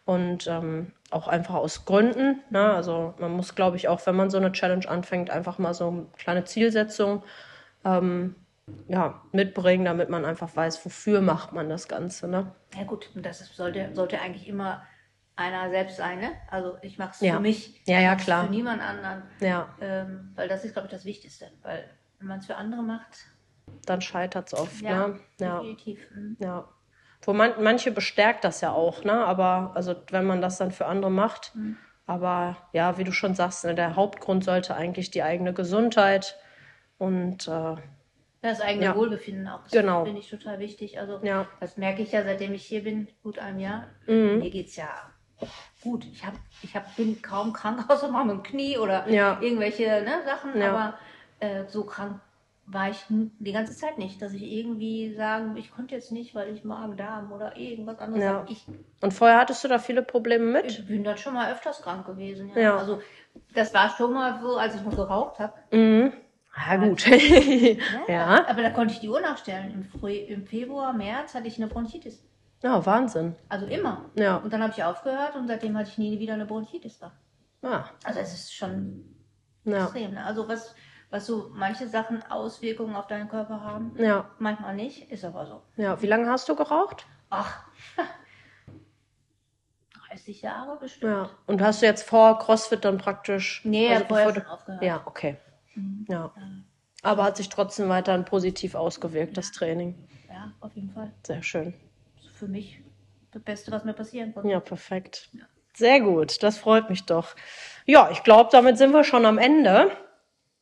und 0.05 0.47
ähm, 0.47 0.93
auch 1.11 1.27
einfach 1.29 1.55
aus 1.55 1.85
Gründen. 1.85 2.41
Ne? 2.51 2.73
Also 2.73 3.15
man 3.19 3.33
muss, 3.33 3.55
glaube 3.55 3.77
ich, 3.77 3.89
auch 3.89 4.05
wenn 4.07 4.17
man 4.17 4.31
so 4.31 4.39
eine 4.39 4.53
Challenge 4.53 4.89
anfängt, 4.89 5.31
einfach 5.31 5.59
mal 5.59 5.75
so 5.75 5.89
eine 5.89 6.07
kleine 6.19 6.45
Zielsetzung 6.45 7.23
ähm, 7.85 8.37
ja, 8.89 9.23
mitbringen, 9.33 9.85
damit 9.85 10.09
man 10.09 10.25
einfach 10.25 10.55
weiß, 10.55 10.85
wofür 10.85 11.21
macht 11.21 11.53
man 11.53 11.69
das 11.69 11.89
Ganze. 11.89 12.29
Ne? 12.29 12.53
Ja 12.77 12.85
gut, 12.85 13.11
das 13.15 13.39
sollte, 13.55 13.91
sollte 13.95 14.21
eigentlich 14.21 14.49
immer 14.49 14.83
einer 15.37 15.71
selbst 15.71 15.97
sein. 15.97 16.19
Ne? 16.21 16.31
Also 16.51 16.79
ich 16.83 16.99
mache 16.99 17.11
es 17.13 17.21
Ja. 17.21 17.35
für 17.35 17.41
mich. 17.41 17.81
Ja, 17.87 18.01
ja, 18.01 18.17
klar. 18.17 18.45
Für 18.47 18.51
niemand 18.51 18.83
anderen. 18.83 19.23
Ja, 19.41 19.69
Ähm, 19.81 20.33
weil 20.35 20.49
das 20.49 20.65
ist, 20.65 20.73
glaube 20.73 20.87
ich, 20.89 20.93
das 20.93 21.05
Wichtigste. 21.05 21.51
Weil 21.63 21.89
wenn 22.19 22.29
man 22.29 22.39
es 22.41 22.47
für 22.47 22.57
andere 22.57 22.83
macht, 22.83 23.27
dann 23.85 24.01
scheitert 24.01 24.49
es 24.53 24.59
oft. 24.59 24.81
ja, 24.81 25.09
Ne? 25.09 25.21
Ja. 25.41 25.57
definitiv. 25.61 26.01
Mhm. 26.15 26.37
Ja. 26.41 26.69
Wo 27.23 27.33
man, 27.33 27.53
manche 27.63 27.91
bestärkt 27.93 28.45
das 28.45 28.61
ja 28.61 28.73
auch, 28.73 29.05
ne? 29.05 29.13
Aber 29.25 29.73
also 29.75 29.95
wenn 30.11 30.25
man 30.27 30.41
das 30.41 30.59
dann 30.59 30.71
für 30.71 30.87
andere 30.87 31.11
macht. 31.11 31.55
Mhm. 31.55 31.77
Aber 32.07 32.57
ja, 32.73 32.99
wie 32.99 33.05
du 33.05 33.11
schon 33.13 33.35
sagst, 33.35 33.65
ne, 33.65 33.75
der 33.75 33.97
Hauptgrund 33.97 34.45
sollte 34.45 34.77
eigentlich 34.77 35.11
die 35.11 35.23
eigene 35.25 35.53
Gesundheit 35.53 36.39
und 36.99 37.49
äh, 37.49 37.75
Das 38.43 38.61
eigene 38.61 38.85
Ja. 38.87 38.95
Wohlbefinden 38.97 39.49
auch. 39.49 39.65
Das 39.65 39.73
Genau. 39.73 40.05
finde 40.05 40.21
ich 40.21 40.31
total 40.31 40.61
wichtig. 40.61 41.01
Also 41.01 41.19
Ja. 41.25 41.49
das 41.59 41.77
merke 41.77 42.03
ich 42.03 42.13
ja, 42.13 42.23
seitdem 42.23 42.55
ich 42.55 42.65
hier 42.65 42.85
bin, 42.85 43.09
gut 43.25 43.39
einem 43.41 43.59
Jahr. 43.59 43.87
Mhm. 44.07 44.39
Mir 44.39 44.51
geht's 44.51 44.77
ja 44.77 44.89
gut. 45.83 46.05
Ich 46.13 46.25
hab, 46.25 46.35
ich 46.63 46.75
hab, 46.75 46.97
bin 46.97 47.21
kaum 47.23 47.53
krank, 47.53 47.85
außer 47.89 48.09
mal 48.09 48.25
mit 48.25 48.37
dem 48.37 48.43
Knie 48.43 48.79
oder 48.79 49.09
Ja. 49.09 49.39
irgendwelche 49.41 49.85
ne, 49.85 50.23
Sachen. 50.25 50.61
Ja. 50.61 50.71
Aber 50.71 50.95
äh, 51.41 51.65
so 51.69 51.85
krank 51.85 52.21
war 52.69 52.91
ich 52.91 53.05
die 53.09 53.53
ganze 53.53 53.77
Zeit 53.77 53.97
nicht, 53.97 54.21
dass 54.21 54.33
ich 54.33 54.43
irgendwie 54.43 55.15
sagen, 55.15 55.57
ich 55.57 55.71
konnte 55.71 55.95
jetzt 55.95 56.11
nicht, 56.11 56.35
weil 56.35 56.53
ich 56.53 56.65
Magen-Darm 56.65 57.31
oder 57.31 57.57
irgendwas 57.57 58.01
anderes 58.01 58.25
Ja. 58.25 58.31
habe. 58.31 58.57
Und 59.01 59.15
vorher 59.15 59.39
hattest 59.39 59.63
du 59.63 59.69
da 59.69 59.79
viele 59.79 60.03
Probleme 60.03 60.45
mit? 60.45 60.67
ich 60.67 60.87
bin 60.87 61.05
dann 61.05 61.17
schon 61.17 61.35
mal 61.35 61.53
öfters 61.53 61.81
krank 61.81 62.07
gewesen. 62.07 62.51
Ja. 62.55 62.61
Ja. 62.61 62.77
Also 62.77 63.01
das 63.55 63.73
war 63.73 63.91
schon 63.91 64.13
mal 64.13 64.41
so, 64.41 64.57
als 64.57 64.75
ich 64.75 64.83
noch 64.83 64.97
geraucht 64.97 65.39
habe. 65.39 65.53
Mhm. 65.71 66.13
Ja, 66.69 66.77
gut. 66.77 67.07
ja. 68.09 68.47
Aber 68.49 68.63
da 68.63 68.71
konnte 68.71 68.95
ich 68.95 69.01
die 69.01 69.09
Uhr 69.11 69.21
nachstellen. 69.21 69.73
Im, 69.73 70.01
Früh, 70.01 70.13
Im 70.13 70.47
Februar, 70.47 70.93
März 70.93 71.35
hatte 71.35 71.47
ich 71.47 71.59
eine 71.59 71.67
Bronchitis. 71.69 72.25
Ja, 72.63 72.85
Wahnsinn. 72.87 73.37
Also 73.49 73.67
immer. 73.67 74.07
Ja. 74.15 74.37
Und 74.37 74.53
dann 74.53 74.63
habe 74.63 74.73
ich 74.77 74.83
aufgehört 74.83 75.37
und 75.37 75.47
seitdem 75.47 75.77
hatte 75.77 75.91
ich 75.91 75.99
nie 75.99 76.19
wieder 76.19 76.35
eine 76.35 76.47
Bronchitis 76.47 76.99
da. 76.99 77.13
Ja. 77.63 77.91
Also 78.05 78.21
es 78.21 78.33
ist 78.33 78.55
schon 78.55 79.05
Ja. 79.65 79.85
extrem. 79.85 80.13
Ne? 80.15 80.25
Also 80.25 80.49
was, 80.49 80.75
was 81.11 81.27
so 81.27 81.51
manche 81.55 81.87
Sachen 81.89 82.23
Auswirkungen 82.31 82.97
auf 82.97 83.07
deinen 83.07 83.29
Körper 83.29 83.61
haben, 83.61 83.93
Ja. 83.99 84.31
manchmal 84.39 84.75
nicht, 84.75 85.11
ist 85.13 85.25
aber 85.25 85.47
so. 85.47 85.63
Ja. 85.77 86.01
Wie 86.01 86.07
lange 86.07 86.29
hast 86.31 86.49
du 86.49 86.57
geraucht? 86.57 87.07
Ach, 87.31 87.65
30 90.09 90.43
Jahre 90.43 90.79
bestimmt. 90.79 91.13
Ja. 91.13 91.31
Und 91.47 91.61
hast 91.61 91.83
du 91.83 91.87
jetzt 91.87 92.09
vor 92.09 92.39
CrossFit 92.39 92.85
dann 92.85 92.99
praktisch. 92.99 93.61
Nee, 93.65 93.89
also 93.89 94.03
ja, 94.03 94.07
vorher 94.09 94.27
bevor 94.27 94.41
schon 94.43 94.49
du- 94.49 94.55
aufgehört. 94.55 94.83
Ja, 94.83 95.03
okay. 95.05 95.37
Mhm. 95.75 96.07
Ja. 96.09 96.33
Aber 97.03 97.25
hat 97.25 97.37
sich 97.37 97.49
trotzdem 97.49 97.89
weiterhin 97.89 98.25
positiv 98.25 98.75
ausgewirkt, 98.75 99.37
das 99.37 99.53
Training. 99.53 100.09
Ja, 100.29 100.53
auf 100.61 100.75
jeden 100.75 100.91
Fall. 100.91 101.13
Sehr 101.25 101.43
schön. 101.43 101.75
Für 102.39 102.49
mich 102.49 102.81
das 103.33 103.43
Beste, 103.43 103.73
was 103.73 103.85
mir 103.85 103.95
passieren 103.95 104.35
konnte. 104.35 104.51
Ja, 104.51 104.61
perfekt. 104.61 105.31
Sehr 105.75 106.01
gut, 106.01 106.43
das 106.43 106.59
freut 106.59 106.91
mich 106.91 107.05
doch. 107.05 107.35
Ja, 107.87 108.11
ich 108.11 108.23
glaube, 108.23 108.51
damit 108.53 108.77
sind 108.77 108.93
wir 108.93 109.05
schon 109.05 109.25
am 109.25 109.39
Ende. 109.39 109.91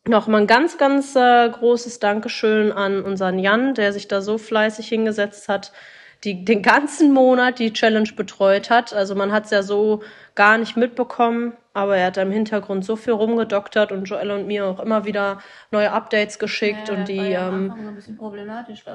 Nochmal 0.07 0.43
ein 0.43 0.47
ganz, 0.47 0.79
ganz 0.79 1.17
äh, 1.17 1.49
großes 1.49 1.99
Dankeschön 1.99 2.71
an 2.71 3.03
unseren 3.03 3.41
Jan, 3.41 3.75
der 3.75 3.93
sich 3.93 4.07
da 4.07 4.21
so 4.21 4.39
fleißig 4.39 4.87
hingesetzt 4.87 5.49
hat, 5.49 5.73
die 6.23 6.45
den 6.45 6.63
ganzen 6.63 7.13
Monat 7.13 7.59
die 7.59 7.73
Challenge 7.73 8.11
betreut 8.15 8.71
hat. 8.71 8.93
Also 8.93 9.17
man 9.17 9.33
hat 9.33 9.47
es 9.47 9.51
ja 9.51 9.63
so 9.63 10.03
gar 10.37 10.59
nicht 10.59 10.77
mitbekommen, 10.77 11.57
aber 11.75 11.97
er 11.97 12.07
hat 12.07 12.17
da 12.17 12.23
im 12.23 12.31
Hintergrund 12.31 12.85
so 12.85 12.95
viel 12.95 13.13
rumgedoktert 13.13 13.91
und 13.91 14.05
Joelle 14.05 14.35
und 14.37 14.47
mir 14.47 14.65
auch 14.65 14.79
immer 14.79 15.05
wieder 15.05 15.41
neue 15.73 15.91
Updates 15.91 16.39
geschickt 16.39 16.89
Ja, 16.89 16.95
und 16.95 17.01
das 17.01 17.09
die 17.09 17.19
war 17.19 17.27
ja 17.27 17.49
ähm. 17.49 17.75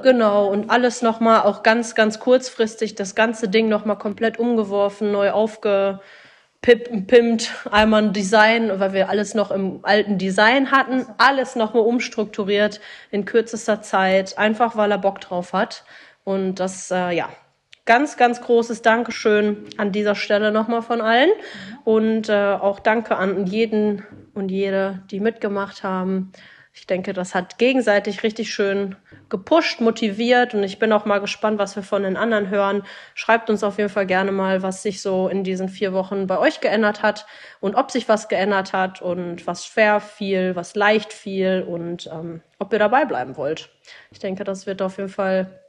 Genau, 0.02 0.46
und 0.48 0.70
alles 0.70 1.02
nochmal, 1.02 1.42
auch 1.42 1.62
ganz, 1.62 1.94
ganz 1.94 2.18
kurzfristig, 2.18 2.94
das 2.94 3.14
ganze 3.14 3.48
Ding 3.48 3.68
nochmal 3.68 3.98
komplett 3.98 4.38
umgeworfen, 4.38 5.12
neu 5.12 5.30
aufgepimpt, 5.30 6.00
einmal 7.70 8.04
ein 8.04 8.12
Design, 8.14 8.80
weil 8.80 8.94
wir 8.94 9.10
alles 9.10 9.34
noch 9.34 9.50
im 9.50 9.80
alten 9.82 10.16
Design 10.16 10.70
hatten, 10.70 11.04
alles 11.18 11.56
nochmal 11.56 11.82
umstrukturiert 11.82 12.80
in 13.10 13.26
kürzester 13.26 13.82
Zeit, 13.82 14.38
einfach 14.38 14.74
weil 14.76 14.90
er 14.90 14.98
Bock 14.98 15.20
drauf 15.20 15.52
hat. 15.52 15.84
Und 16.24 16.54
das, 16.54 16.90
äh, 16.90 17.10
ja, 17.10 17.28
ganz, 17.90 18.16
ganz 18.16 18.40
großes 18.40 18.82
Dankeschön 18.82 19.64
an 19.76 19.90
dieser 19.90 20.14
Stelle 20.14 20.52
nochmal 20.52 20.80
von 20.80 21.00
allen. 21.00 21.30
Und 21.82 22.28
äh, 22.28 22.52
auch 22.52 22.78
danke 22.78 23.16
an 23.16 23.46
jeden 23.46 24.04
und 24.32 24.48
jede, 24.48 25.02
die 25.10 25.18
mitgemacht 25.18 25.82
haben. 25.82 26.30
Ich 26.72 26.86
denke, 26.86 27.12
das 27.12 27.34
hat 27.34 27.58
gegenseitig 27.58 28.22
richtig 28.22 28.54
schön 28.54 28.94
gepusht, 29.28 29.80
motiviert 29.80 30.54
und 30.54 30.62
ich 30.62 30.78
bin 30.78 30.92
auch 30.92 31.04
mal 31.04 31.18
gespannt, 31.18 31.58
was 31.58 31.74
wir 31.74 31.82
von 31.82 32.04
den 32.04 32.16
anderen 32.16 32.48
hören. 32.48 32.84
Schreibt 33.14 33.50
uns 33.50 33.64
auf 33.64 33.76
jeden 33.76 33.90
Fall 33.90 34.06
gerne 34.06 34.30
mal, 34.30 34.62
was 34.62 34.84
sich 34.84 35.02
so 35.02 35.26
in 35.26 35.42
diesen 35.42 35.68
vier 35.68 35.92
Wochen 35.92 36.28
bei 36.28 36.38
euch 36.38 36.60
geändert 36.60 37.02
hat 37.02 37.26
und 37.58 37.74
ob 37.74 37.90
sich 37.90 38.08
was 38.08 38.28
geändert 38.28 38.72
hat 38.72 39.02
und 39.02 39.48
was 39.48 39.66
schwer 39.66 39.98
fiel, 39.98 40.54
was 40.54 40.76
leicht 40.76 41.12
fiel 41.12 41.66
und 41.66 42.08
ähm, 42.12 42.40
ob 42.60 42.72
ihr 42.72 42.78
dabei 42.78 43.04
bleiben 43.04 43.36
wollt. 43.36 43.68
Ich 44.12 44.20
denke, 44.20 44.44
das 44.44 44.68
wird 44.68 44.80
auf 44.80 44.96
jeden 44.98 45.08
Fall 45.08 45.60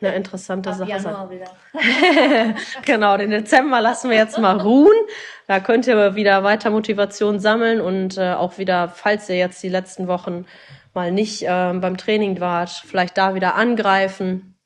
eine 0.00 0.14
interessante 0.14 0.70
Ab 0.70 0.76
Sache 0.76 1.00
sein. 1.00 1.12
Januar 1.12 1.30
wieder. 1.30 1.46
Genau, 2.84 3.16
den 3.16 3.30
Dezember 3.30 3.80
lassen 3.80 4.10
wir 4.10 4.16
jetzt 4.16 4.38
mal 4.38 4.58
ruhen. 4.60 4.96
Da 5.46 5.60
könnt 5.60 5.86
ihr 5.86 6.14
wieder 6.14 6.42
weiter 6.44 6.70
Motivation 6.70 7.38
sammeln 7.40 7.80
und 7.80 8.16
äh, 8.16 8.32
auch 8.32 8.58
wieder, 8.58 8.88
falls 8.88 9.28
ihr 9.28 9.36
jetzt 9.36 9.62
die 9.62 9.68
letzten 9.68 10.08
Wochen 10.08 10.46
mal 10.94 11.12
nicht 11.12 11.44
ähm, 11.46 11.80
beim 11.80 11.96
Training 11.96 12.40
wart, 12.40 12.70
vielleicht 12.70 13.16
da 13.18 13.34
wieder 13.34 13.54
angreifen 13.54 14.56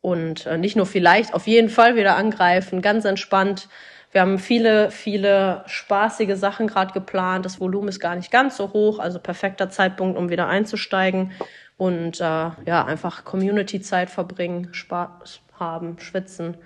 und 0.00 0.46
äh, 0.46 0.58
nicht 0.58 0.76
nur 0.76 0.86
vielleicht, 0.86 1.34
auf 1.34 1.46
jeden 1.46 1.68
Fall 1.68 1.96
wieder 1.96 2.16
angreifen, 2.16 2.82
ganz 2.82 3.04
entspannt. 3.04 3.68
Wir 4.12 4.20
haben 4.20 4.38
viele, 4.38 4.90
viele 4.90 5.64
spaßige 5.66 6.36
Sachen 6.36 6.68
gerade 6.68 6.92
geplant. 6.92 7.44
Das 7.44 7.60
Volumen 7.60 7.88
ist 7.88 8.00
gar 8.00 8.16
nicht 8.16 8.30
ganz 8.30 8.56
so 8.56 8.72
hoch, 8.72 8.98
also 8.98 9.18
perfekter 9.18 9.68
Zeitpunkt, 9.68 10.16
um 10.16 10.30
wieder 10.30 10.46
einzusteigen. 10.48 11.32
Und 11.76 12.20
äh, 12.20 12.24
ja, 12.24 12.84
einfach 12.84 13.24
Community-Zeit 13.24 14.10
verbringen, 14.10 14.72
Spaß 14.72 15.40
haben, 15.58 15.98
schwitzen 15.98 16.56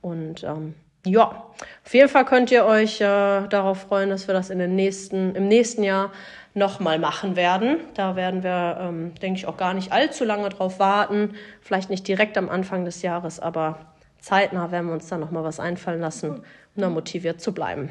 und 0.00 0.44
ähm, 0.44 0.74
ja, 1.06 1.46
auf 1.84 1.94
jeden 1.94 2.08
Fall 2.10 2.26
könnt 2.26 2.50
ihr 2.50 2.66
euch 2.66 3.00
äh, 3.00 3.46
darauf 3.48 3.82
freuen, 3.82 4.10
dass 4.10 4.26
wir 4.26 4.34
das 4.34 4.50
in 4.50 4.58
den 4.58 4.76
nächsten, 4.76 5.34
im 5.34 5.48
nächsten 5.48 5.82
Jahr 5.82 6.12
nochmal 6.52 6.98
machen 6.98 7.36
werden. 7.36 7.78
Da 7.94 8.16
werden 8.16 8.42
wir, 8.42 8.76
ähm, 8.80 9.14
denke 9.14 9.38
ich, 9.38 9.46
auch 9.46 9.56
gar 9.56 9.72
nicht 9.72 9.92
allzu 9.92 10.24
lange 10.24 10.50
drauf 10.50 10.78
warten. 10.78 11.34
Vielleicht 11.62 11.88
nicht 11.88 12.06
direkt 12.06 12.36
am 12.36 12.50
Anfang 12.50 12.84
des 12.84 13.00
Jahres, 13.00 13.40
aber 13.40 13.78
zeitnah 14.18 14.70
werden 14.70 14.88
wir 14.88 14.92
uns 14.92 15.08
da 15.08 15.16
nochmal 15.16 15.44
was 15.44 15.58
einfallen 15.58 16.00
lassen, 16.00 16.42
um 16.76 16.82
da 16.82 16.90
motiviert 16.90 17.40
zu 17.40 17.54
bleiben. 17.54 17.90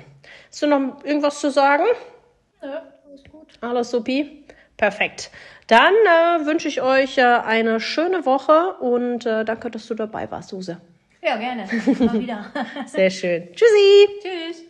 Hast 0.49 0.61
du 0.61 0.67
noch 0.67 1.03
irgendwas 1.03 1.39
zu 1.39 1.49
sagen? 1.49 1.85
Ja, 2.61 2.83
alles 3.07 3.23
gut. 3.23 3.47
Alles 3.61 3.89
supi? 3.89 4.45
Perfekt. 4.77 5.31
Dann 5.69 5.93
äh, 5.93 6.47
wünsche 6.47 6.67
ich 6.67 6.81
euch 6.81 7.19
äh, 7.19 7.21
eine 7.21 7.79
schöne 7.79 8.25
Woche 8.25 8.73
und 8.79 9.27
äh, 9.27 9.45
danke, 9.45 9.69
dass 9.69 9.85
du 9.85 9.93
dabei 9.93 10.29
warst, 10.31 10.49
Suse. 10.49 10.81
Ja, 11.21 11.37
gerne. 11.37 11.65
Mal 11.99 12.19
wieder. 12.19 12.45
Sehr 12.87 13.11
schön. 13.11 13.49
Tschüssi. 13.53 14.07
Tschüss. 14.19 14.63